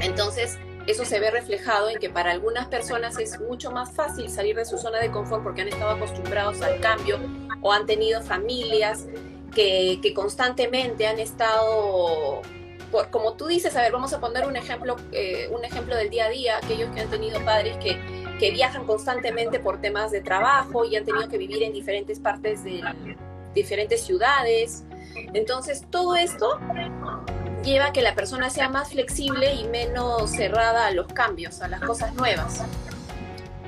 Entonces, 0.00 0.58
eso 0.88 1.04
se 1.04 1.20
ve 1.20 1.30
reflejado 1.30 1.90
en 1.90 1.98
que 1.98 2.08
para 2.08 2.30
algunas 2.30 2.66
personas 2.68 3.18
es 3.18 3.38
mucho 3.40 3.70
más 3.70 3.92
fácil 3.92 4.30
salir 4.30 4.56
de 4.56 4.64
su 4.64 4.78
zona 4.78 4.98
de 4.98 5.10
confort 5.10 5.42
porque 5.42 5.60
han 5.60 5.68
estado 5.68 5.90
acostumbrados 5.90 6.62
al 6.62 6.80
cambio 6.80 7.18
o 7.60 7.72
han 7.72 7.84
tenido 7.84 8.22
familias 8.22 9.06
que, 9.54 10.00
constantemente 10.14 11.06
han 11.06 11.18
estado 11.18 12.40
como 13.10 13.34
tú 13.34 13.48
dices, 13.48 13.76
a 13.76 13.82
ver, 13.82 13.92
vamos 13.92 14.14
a 14.14 14.20
poner 14.20 14.46
un 14.46 14.56
ejemplo, 14.56 14.96
eh, 15.12 15.50
un 15.52 15.62
ejemplo 15.62 15.94
del 15.94 16.08
día 16.08 16.24
a 16.24 16.30
día, 16.30 16.56
aquellos 16.56 16.88
que 16.94 17.02
han 17.02 17.10
tenido 17.10 17.38
padres 17.44 17.76
que, 17.76 18.00
que, 18.40 18.50
viajan 18.50 18.86
constantemente 18.86 19.60
por 19.60 19.78
temas 19.82 20.10
de 20.10 20.22
trabajo 20.22 20.86
y 20.86 20.96
han 20.96 21.04
tenido 21.04 21.28
que 21.28 21.36
vivir 21.36 21.62
en 21.62 21.74
diferentes 21.74 22.18
partes 22.18 22.64
de 22.64 22.82
diferentes 23.54 24.00
ciudades. 24.00 24.84
Entonces, 25.34 25.84
todo 25.90 26.16
esto 26.16 26.58
lleva 27.62 27.86
a 27.86 27.92
que 27.92 28.02
la 28.02 28.14
persona 28.14 28.50
sea 28.50 28.68
más 28.68 28.90
flexible 28.90 29.54
y 29.54 29.64
menos 29.68 30.30
cerrada 30.30 30.86
a 30.86 30.90
los 30.90 31.06
cambios, 31.08 31.60
a 31.60 31.68
las 31.68 31.80
cosas 31.80 32.14
nuevas. 32.14 32.62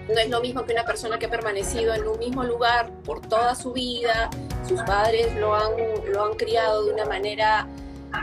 No 0.08 0.18
es 0.18 0.28
lo 0.28 0.40
mismo 0.40 0.64
que 0.64 0.72
una 0.72 0.84
persona 0.84 1.18
que 1.18 1.26
ha 1.26 1.30
permanecido 1.30 1.94
en 1.94 2.06
un 2.06 2.18
mismo 2.18 2.42
lugar 2.42 2.90
por 3.04 3.20
toda 3.20 3.54
su 3.54 3.72
vida, 3.72 4.30
sus 4.66 4.82
padres 4.82 5.34
lo 5.36 5.54
han, 5.54 5.72
lo 6.12 6.24
han 6.24 6.34
criado 6.34 6.84
de 6.84 6.92
una 6.92 7.04
manera 7.04 7.68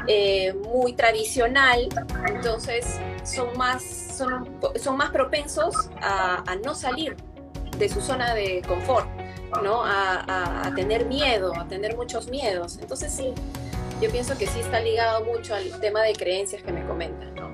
eh, 0.07 0.53
muy 0.53 0.93
tradicional, 0.93 1.87
entonces 2.27 2.99
son 3.23 3.57
más, 3.57 3.83
son, 3.83 4.49
son 4.75 4.97
más 4.97 5.11
propensos 5.11 5.89
a, 6.01 6.43
no 6.63 6.75
salir 6.75 7.15
de 7.77 7.87
su 7.87 8.01
zona 8.01 8.33
de 8.33 8.61
confort, 8.67 9.07
¿no? 9.63 9.83
A, 9.85 10.67
a, 10.67 10.75
tener 10.75 11.05
miedo, 11.05 11.53
a 11.55 11.67
tener 11.67 11.95
muchos 11.95 12.27
miedos. 12.27 12.79
Entonces 12.81 13.13
sí, 13.13 13.33
yo 14.01 14.09
pienso 14.11 14.37
que 14.37 14.45
sí 14.47 14.59
está 14.59 14.79
ligado 14.79 15.25
mucho 15.25 15.55
al 15.55 15.79
tema 15.79 16.01
de 16.03 16.13
creencias 16.13 16.61
que 16.61 16.71
me 16.71 16.85
comentan, 16.85 17.33
¿no? 17.35 17.51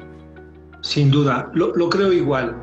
Sin 0.81 1.09
duda, 1.09 1.49
lo, 1.53 1.73
lo 1.75 1.89
creo 1.89 2.11
igual. 2.11 2.55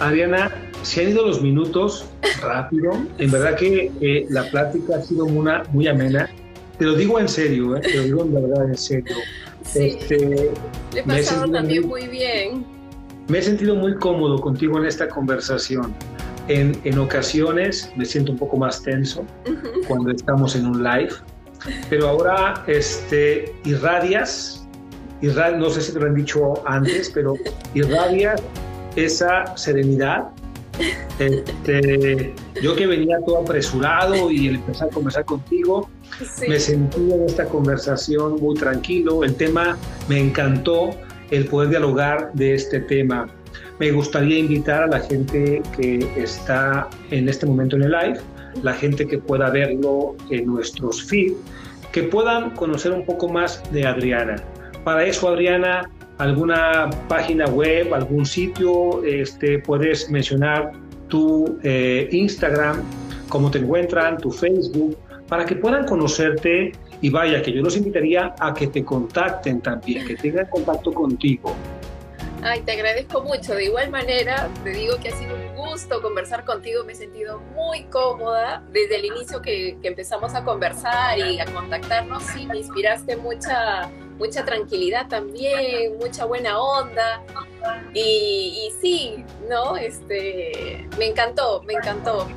Adriana, 0.00 0.52
se 0.82 1.02
han 1.02 1.10
ido 1.10 1.26
los 1.26 1.42
minutos 1.42 2.06
rápido. 2.40 2.92
En 3.18 3.30
verdad 3.30 3.56
que 3.56 3.90
eh, 4.00 4.26
la 4.30 4.44
plática 4.50 4.96
ha 4.96 5.02
sido 5.02 5.24
una, 5.24 5.64
muy 5.72 5.88
amena. 5.88 6.28
Te 6.78 6.84
lo 6.84 6.94
digo 6.94 7.18
en 7.18 7.28
serio, 7.28 7.76
¿eh? 7.76 7.80
te 7.80 7.94
lo 7.94 8.02
digo 8.02 8.22
en 8.22 8.34
verdad 8.34 8.68
en 8.68 8.76
serio. 8.76 9.16
Sí, 9.64 9.96
este, 9.98 10.50
he 10.94 11.02
pasado 11.02 11.50
también 11.50 11.88
muy, 11.88 12.06
bien. 12.06 12.64
Me 13.28 13.38
he 13.38 13.42
sentido 13.42 13.74
muy 13.74 13.96
cómodo 13.96 14.38
contigo 14.40 14.78
en 14.78 14.86
esta 14.86 15.08
conversación. 15.08 15.94
En, 16.48 16.78
en 16.84 16.98
ocasiones 16.98 17.90
me 17.96 18.04
siento 18.04 18.30
un 18.30 18.38
poco 18.38 18.56
más 18.56 18.80
tenso 18.82 19.24
cuando 19.88 20.12
estamos 20.12 20.54
en 20.54 20.66
un 20.66 20.84
live, 20.84 21.10
pero 21.88 22.08
ahora 22.08 22.64
este, 22.66 23.54
irradias, 23.64 24.66
irradias, 25.20 25.58
no 25.58 25.70
sé 25.70 25.80
si 25.80 25.92
te 25.92 26.00
lo 26.00 26.06
han 26.06 26.14
dicho 26.14 26.66
antes, 26.66 27.10
pero 27.12 27.34
irradias 27.74 28.42
esa 28.96 29.56
serenidad. 29.56 30.28
Este, 31.18 32.34
yo 32.62 32.76
que 32.76 32.86
venía 32.86 33.18
todo 33.24 33.38
apresurado 33.38 34.30
y 34.30 34.48
al 34.48 34.56
empezar 34.56 34.88
a 34.88 34.90
conversar 34.90 35.24
contigo, 35.24 35.88
me 36.46 36.58
sentí 36.58 37.12
en 37.12 37.22
esta 37.24 37.46
conversación 37.46 38.36
muy 38.40 38.56
tranquilo. 38.56 39.24
El 39.24 39.34
tema 39.34 39.78
me 40.08 40.20
encantó, 40.20 40.90
el 41.30 41.46
poder 41.46 41.70
dialogar 41.70 42.30
de 42.34 42.54
este 42.54 42.80
tema. 42.80 43.28
Me 43.78 43.90
gustaría 43.90 44.38
invitar 44.38 44.84
a 44.84 44.86
la 44.86 45.00
gente 45.00 45.62
que 45.76 46.06
está 46.16 46.88
en 47.10 47.28
este 47.28 47.46
momento 47.46 47.76
en 47.76 47.84
el 47.84 47.90
live, 47.92 48.20
la 48.62 48.74
gente 48.74 49.06
que 49.06 49.18
pueda 49.18 49.50
verlo 49.50 50.16
en 50.30 50.46
nuestros 50.46 51.02
feed, 51.02 51.32
que 51.92 52.04
puedan 52.04 52.50
conocer 52.50 52.92
un 52.92 53.04
poco 53.04 53.28
más 53.28 53.62
de 53.72 53.86
Adriana. 53.86 54.36
Para 54.84 55.04
eso, 55.04 55.28
Adriana, 55.28 55.90
alguna 56.18 56.90
página 57.08 57.46
web, 57.46 57.92
algún 57.94 58.26
sitio, 58.26 59.02
este, 59.04 59.58
puedes 59.58 60.10
mencionar 60.10 60.72
tu 61.08 61.58
eh, 61.62 62.08
Instagram, 62.10 62.82
cómo 63.28 63.50
te 63.50 63.58
encuentran, 63.58 64.18
tu 64.18 64.30
Facebook, 64.30 64.96
para 65.28 65.44
que 65.44 65.56
puedan 65.56 65.86
conocerte 65.86 66.72
y 67.00 67.10
vaya, 67.10 67.42
que 67.42 67.52
yo 67.52 67.62
los 67.62 67.76
invitaría 67.76 68.34
a 68.38 68.54
que 68.54 68.68
te 68.68 68.84
contacten 68.84 69.60
también, 69.60 70.06
que 70.06 70.16
tengan 70.16 70.46
contacto 70.46 70.92
contigo. 70.92 71.54
Ay, 72.42 72.62
te 72.62 72.72
agradezco 72.72 73.22
mucho. 73.22 73.54
De 73.54 73.64
igual 73.64 73.90
manera, 73.90 74.48
te 74.62 74.70
digo 74.70 74.96
que 75.02 75.08
ha 75.08 75.16
sido 75.16 75.34
un 75.34 75.45
gusto 75.70 76.00
conversar 76.02 76.44
contigo. 76.44 76.84
Me 76.84 76.92
he 76.92 76.96
sentido 76.96 77.40
muy 77.54 77.84
cómoda 77.84 78.62
desde 78.72 78.96
el 78.96 79.06
inicio 79.06 79.42
que, 79.42 79.78
empezamos 79.82 80.34
a 80.34 80.44
conversar 80.44 81.18
y 81.18 81.38
a 81.40 81.46
contactarnos. 81.46 82.22
Sí, 82.22 82.46
me 82.46 82.58
inspiraste 82.58 83.16
mucha 83.16 83.90
mucha 84.18 84.44
tranquilidad 84.44 85.08
también, 85.08 85.96
mucha 85.98 86.24
buena 86.24 86.58
onda. 86.58 87.22
Y, 87.94 88.70
sí, 88.80 89.24
¿no? 89.48 89.76
Este, 89.76 90.88
me 90.98 91.06
encantó, 91.06 91.62
me 91.62 91.74
encantó. 91.74 92.28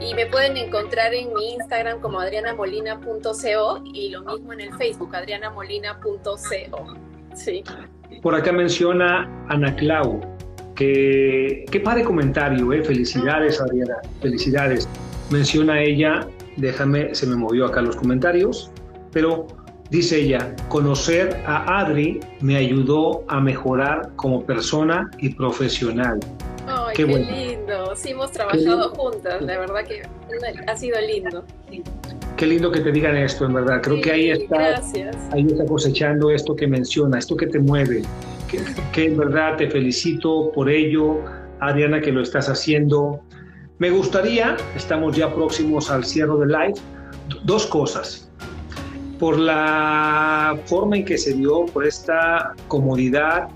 Y 0.00 0.14
me 0.14 0.26
pueden 0.26 0.56
encontrar 0.56 1.12
en 1.12 1.34
mi 1.34 1.54
Instagram 1.54 2.00
como 2.00 2.20
adrianamolina.co 2.20 3.82
y 3.92 4.10
lo 4.10 4.22
mismo 4.22 4.52
en 4.52 4.60
el 4.60 4.74
Facebook, 4.74 5.14
adrianamolina.co. 5.14 6.96
Sí. 7.34 7.64
Por 8.22 8.34
acá 8.34 8.52
menciona 8.52 9.28
Ana 9.48 9.74
Clau, 9.76 10.20
que 10.78 11.64
qué 11.70 11.80
padre 11.80 12.04
comentario, 12.04 12.72
¿eh? 12.72 12.82
Felicidades, 12.84 13.60
Adriana, 13.60 13.96
felicidades. 14.22 14.88
Menciona 15.30 15.82
ella, 15.82 16.26
déjame, 16.56 17.14
se 17.14 17.26
me 17.26 17.36
movió 17.36 17.66
acá 17.66 17.82
los 17.82 17.96
comentarios, 17.96 18.70
pero 19.12 19.48
Dice 19.90 20.20
ella, 20.20 20.54
conocer 20.68 21.34
a 21.46 21.80
Adri 21.80 22.20
me 22.42 22.56
ayudó 22.56 23.24
a 23.26 23.40
mejorar 23.40 24.10
como 24.16 24.44
persona 24.44 25.10
y 25.16 25.30
profesional. 25.30 26.20
Ay, 26.66 26.94
qué, 26.94 27.06
lindo. 27.06 27.96
Sí, 27.96 28.10
hemos 28.10 28.30
trabajado 28.30 28.90
juntas, 28.90 29.40
la 29.40 29.58
verdad 29.58 29.84
que 29.86 30.02
ha 30.66 30.76
sido 30.76 31.00
lindo. 31.00 31.42
Qué 32.36 32.46
lindo 32.46 32.70
que 32.70 32.80
te 32.80 32.92
digan 32.92 33.16
esto, 33.16 33.46
en 33.46 33.54
verdad. 33.54 33.80
Creo 33.82 33.98
que 34.02 34.12
ahí 34.12 34.30
está, 34.30 34.82
ahí 35.32 35.46
está 35.46 35.64
cosechando 35.64 36.30
esto 36.30 36.54
que 36.54 36.66
menciona, 36.66 37.18
esto 37.18 37.34
que 37.34 37.46
te 37.46 37.58
mueve. 37.58 38.02
Que, 38.48 38.60
que 38.92 39.06
en 39.06 39.16
verdad 39.16 39.56
te 39.56 39.70
felicito 39.70 40.50
por 40.52 40.70
ello, 40.70 41.20
Adriana, 41.60 42.00
que 42.00 42.12
lo 42.12 42.22
estás 42.22 42.48
haciendo. 42.48 43.20
Me 43.78 43.90
gustaría, 43.90 44.56
estamos 44.74 45.16
ya 45.16 45.32
próximos 45.32 45.90
al 45.90 46.04
cierre 46.04 46.38
del 46.38 46.48
live, 46.48 46.74
dos 47.44 47.66
cosas 47.66 48.28
por 49.18 49.38
la 49.38 50.58
forma 50.66 50.96
en 50.96 51.04
que 51.04 51.18
se 51.18 51.34
dio, 51.34 51.66
por 51.66 51.84
esta 51.86 52.54
comodidad, 52.68 53.48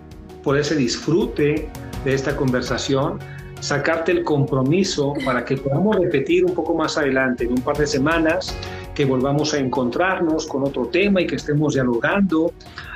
por 0.42 0.58
ese 0.58 0.74
disfrute 0.74 1.68
de 2.04 2.14
esta 2.14 2.36
conversación, 2.36 3.18
sacarte 3.60 4.10
el 4.10 4.24
compromiso 4.24 5.14
para 5.24 5.44
que 5.44 5.56
podamos 5.56 5.96
repetir 5.96 6.44
un 6.44 6.54
poco 6.54 6.74
más 6.74 6.98
adelante, 6.98 7.44
en 7.44 7.52
un 7.52 7.60
par 7.60 7.76
de 7.76 7.86
semanas, 7.86 8.56
que 8.94 9.04
volvamos 9.04 9.54
a 9.54 9.58
encontrarnos 9.58 10.46
con 10.46 10.64
otro 10.64 10.86
tema 10.86 11.22
y 11.22 11.26
que 11.26 11.36
estemos 11.36 11.74
dialogando, 11.74 12.52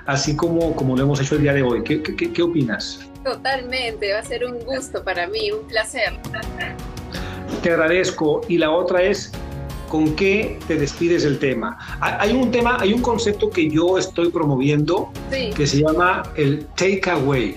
así 0.06 0.36
como, 0.36 0.74
como 0.74 0.96
lo 0.96 1.02
hemos 1.02 1.20
hecho 1.20 1.36
el 1.36 1.42
día 1.42 1.52
de 1.52 1.62
hoy. 1.62 1.82
¿Qué, 1.82 2.02
qué, 2.02 2.32
qué 2.32 2.42
opinas? 2.42 3.00
Totalmente, 3.24 4.12
va 4.12 4.20
a 4.20 4.24
ser 4.24 4.44
un 4.44 4.58
gusto 4.60 5.02
para 5.02 5.26
mí, 5.26 5.50
un 5.50 5.66
placer. 5.66 6.12
Te 7.62 7.70
agradezco. 7.70 8.42
Y 8.48 8.58
la 8.58 8.70
otra 8.70 9.02
es, 9.02 9.32
con 9.88 10.14
qué 10.14 10.58
te 10.66 10.76
despides 10.76 11.22
del 11.24 11.38
tema. 11.38 11.78
Hay 12.00 12.32
un 12.32 12.50
tema, 12.50 12.78
hay 12.80 12.92
un 12.92 13.02
concepto 13.02 13.50
que 13.50 13.68
yo 13.68 13.98
estoy 13.98 14.30
promoviendo 14.30 15.10
que 15.30 15.66
se 15.66 15.82
llama 15.82 16.22
el 16.36 16.66
takeaway. 16.76 17.56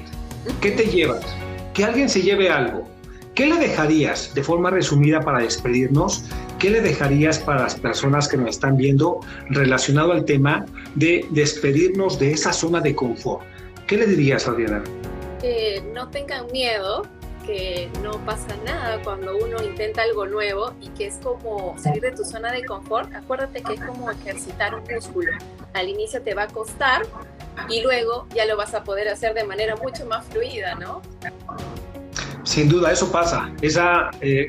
¿Qué 0.61 0.71
te 0.71 0.85
llevas? 0.85 1.25
Que 1.73 1.85
alguien 1.85 2.09
se 2.09 2.21
lleve 2.21 2.49
algo. 2.49 2.87
¿Qué 3.35 3.47
le 3.47 3.55
dejarías 3.55 4.33
de 4.33 4.43
forma 4.43 4.69
resumida 4.69 5.21
para 5.21 5.39
despedirnos? 5.39 6.25
¿Qué 6.59 6.69
le 6.69 6.81
dejarías 6.81 7.39
para 7.39 7.61
las 7.61 7.75
personas 7.75 8.27
que 8.27 8.35
nos 8.35 8.49
están 8.49 8.75
viendo 8.75 9.21
relacionado 9.49 10.11
al 10.11 10.25
tema 10.25 10.65
de 10.93 11.25
despedirnos 11.29 12.19
de 12.19 12.33
esa 12.33 12.51
zona 12.51 12.81
de 12.81 12.93
confort? 12.93 13.45
¿Qué 13.87 13.95
le 13.95 14.05
dirías, 14.05 14.45
Adriana? 14.45 14.83
Que 15.39 15.81
no 15.93 16.09
tengan 16.09 16.47
miedo, 16.51 17.03
que 17.45 17.89
no 18.03 18.11
pasa 18.25 18.57
nada 18.65 19.01
cuando 19.05 19.37
uno 19.37 19.63
intenta 19.63 20.01
algo 20.01 20.25
nuevo 20.25 20.73
y 20.81 20.89
que 20.89 21.07
es 21.07 21.19
como 21.23 21.77
salir 21.79 22.01
de 22.01 22.11
tu 22.11 22.25
zona 22.25 22.51
de 22.51 22.65
confort. 22.65 23.15
Acuérdate 23.15 23.63
que 23.63 23.75
es 23.75 23.79
como 23.79 24.11
ejercitar 24.11 24.75
un 24.75 24.83
músculo. 24.93 25.31
Al 25.73 25.87
inicio 25.87 26.21
te 26.21 26.33
va 26.33 26.43
a 26.43 26.47
costar 26.47 27.03
y 27.69 27.81
luego 27.81 28.27
ya 28.35 28.45
lo 28.45 28.57
vas 28.57 28.73
a 28.73 28.83
poder 28.83 29.07
hacer 29.07 29.33
de 29.33 29.45
manera 29.45 29.77
mucho 29.77 30.05
más 30.07 30.25
fluida, 30.25 30.75
¿no? 30.75 31.01
Sin 32.43 32.67
duda, 32.67 32.91
eso 32.91 33.09
pasa. 33.09 33.49
Esa 33.61 34.11
eh, 34.19 34.47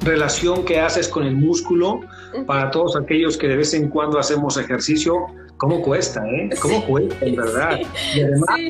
relación 0.00 0.64
que 0.64 0.80
haces 0.80 1.08
con 1.08 1.24
el 1.24 1.36
músculo, 1.36 2.00
para 2.46 2.70
todos 2.70 2.96
aquellos 2.96 3.36
que 3.36 3.48
de 3.48 3.56
vez 3.56 3.74
en 3.74 3.88
cuando 3.88 4.18
hacemos 4.18 4.56
ejercicio, 4.56 5.26
¿cómo 5.56 5.82
cuesta, 5.82 6.22
eh? 6.26 6.50
¿Cómo 6.60 6.84
cuesta, 6.86 7.24
en 7.24 7.36
verdad? 7.36 7.80
Y 8.14 8.20
además, 8.22 8.60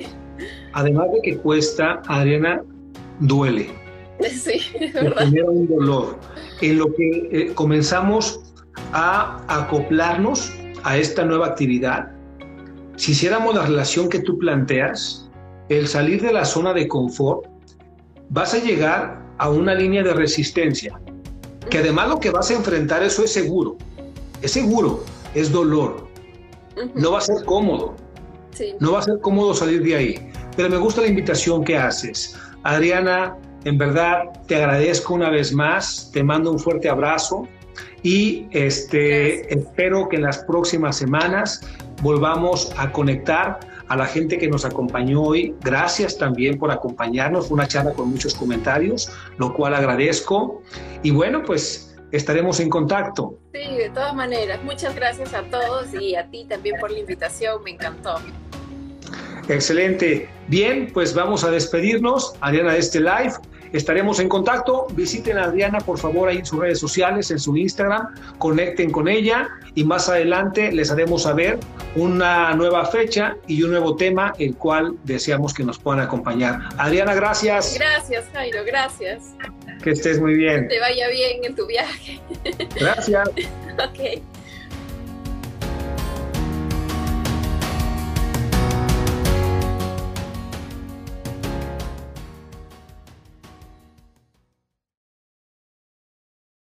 además 0.72 1.07
de 1.12 1.20
que 1.22 1.37
cuesta, 1.39 2.03
Adriana, 2.07 2.62
duele. 3.20 3.70
Sí, 4.31 4.59
genera 4.59 5.51
un 5.51 5.66
dolor. 5.66 6.18
En 6.61 6.78
lo 6.78 6.95
que 6.95 7.28
eh, 7.33 7.53
comenzamos 7.55 8.41
a 8.93 9.43
acoplarnos 9.49 10.53
a 10.83 10.99
esta 10.99 11.24
nueva 11.24 11.47
actividad, 11.47 12.11
si 12.97 13.12
hiciéramos 13.12 13.55
la 13.55 13.64
relación 13.64 14.11
que 14.11 14.18
tú 14.18 14.39
planteas, 14.39 15.31
el 15.70 15.87
salir 15.87 16.20
de 16.20 16.35
la 16.35 16.45
zona 16.45 16.74
de 16.74 16.87
confort, 16.87 17.47
vas 18.28 18.53
a 18.53 18.59
llegar 18.59 19.22
a 19.39 19.49
una 19.49 19.74
línea 19.74 20.03
de 20.03 20.12
resistencia, 20.12 21.01
que 21.71 21.79
además 21.79 22.09
lo 22.09 22.21
que 22.21 22.31
vas 22.31 22.51
a 22.51 22.55
enfrentar, 22.55 23.03
eso 23.03 23.25
es 23.25 23.33
seguro, 23.33 23.77
es 24.43 24.53
seguro, 24.53 25.05
es 25.35 25.51
dolor, 25.51 26.09
no 26.95 27.12
va 27.12 27.18
a 27.18 27.23
ser 27.23 27.45
cómodo, 27.45 27.95
no 28.81 28.93
va 28.93 28.99
a 28.99 29.03
ser 29.03 29.21
cómodo 29.21 29.55
salir 29.55 29.83
de 29.83 29.97
ahí, 29.97 30.31
pero 30.57 30.68
me 30.68 30.77
gusta 30.77 31.01
la 31.01 31.07
invitación 31.07 31.64
que 31.64 31.79
haces. 31.79 32.37
Adriana, 32.64 33.37
en 33.64 33.79
verdad 33.79 34.25
te 34.47 34.57
agradezco 34.57 35.14
una 35.14 35.31
vez 35.31 35.53
más, 35.53 36.11
te 36.12 36.23
mando 36.23 36.51
un 36.51 36.59
fuerte 36.59 36.89
abrazo. 36.89 37.47
Y 38.03 38.47
este, 38.51 39.53
espero 39.53 40.09
que 40.09 40.16
en 40.16 40.23
las 40.23 40.39
próximas 40.39 40.97
semanas 40.97 41.61
volvamos 42.03 42.73
a 42.79 42.91
conectar 42.91 43.61
a 43.91 43.97
la 43.97 44.07
gente 44.07 44.38
que 44.38 44.49
nos 44.49 44.64
acompañó 44.64 45.20
hoy. 45.20 45.53
Gracias 45.62 46.16
también 46.16 46.59
por 46.59 46.70
acompañarnos. 46.70 47.49
Fue 47.49 47.57
una 47.57 47.66
charla 47.66 47.93
con 47.93 48.09
muchos 48.09 48.36
comentarios, 48.36 49.11
lo 49.36 49.53
cual 49.53 49.74
agradezco. 49.74 50.62
Y 51.03 51.11
bueno, 51.11 51.43
pues 51.45 51.97
estaremos 52.12 52.61
en 52.61 52.70
contacto. 52.70 53.36
Sí, 53.53 53.76
de 53.76 53.91
todas 53.91 54.14
maneras. 54.14 54.62
Muchas 54.62 54.95
gracias 54.95 55.34
a 55.34 55.43
todos 55.43 55.93
y 55.93 56.14
a 56.14 56.30
ti 56.30 56.47
también 56.49 56.76
por 56.78 56.93
la 56.93 57.01
invitación. 57.01 57.64
Me 57.64 57.72
encantó. 57.72 58.20
Excelente. 59.49 60.28
Bien, 60.47 60.88
pues 60.95 61.12
vamos 61.12 61.43
a 61.43 61.51
despedirnos, 61.51 62.34
Adriana, 62.41 62.74
de 62.74 62.78
este 62.78 63.01
live. 63.01 63.32
Estaremos 63.73 64.21
en 64.21 64.29
contacto. 64.29 64.87
Visiten 64.93 65.39
a 65.39 65.45
Adriana, 65.45 65.79
por 65.79 65.99
favor, 65.99 66.29
ahí 66.29 66.39
en 66.39 66.47
sus 66.47 66.59
redes 66.59 66.79
sociales, 66.79 67.31
en 67.31 67.39
su 67.39 67.57
Instagram. 67.57 68.14
Conecten 68.39 68.91
con 68.91 69.09
ella 69.09 69.49
y 69.75 69.85
más 69.85 70.09
adelante 70.09 70.73
les 70.73 70.91
haremos 70.91 71.23
saber 71.23 71.59
una 71.97 72.55
nueva 72.55 72.85
fecha 72.87 73.37
y 73.47 73.62
un 73.62 73.71
nuevo 73.71 73.97
tema, 73.97 74.33
el 74.39 74.55
cual 74.57 74.97
deseamos 75.05 75.55
que 75.55 75.64
nos 75.64 75.79
puedan 75.79 76.01
acompañar. 76.01 76.61
Adriana, 76.79 77.14
gracias. 77.14 77.75
Gracias, 77.79 78.27
Jairo, 78.33 78.64
gracias. 78.64 79.35
Que 79.83 79.91
estés 79.91 80.21
muy 80.21 80.35
bien. 80.35 80.68
Que 80.68 80.75
te 80.75 80.81
vaya 80.81 81.09
bien 81.09 81.45
en 81.45 81.55
tu 81.55 81.66
viaje. 81.66 82.21
Gracias. 82.79 83.29
ok. 83.79 84.23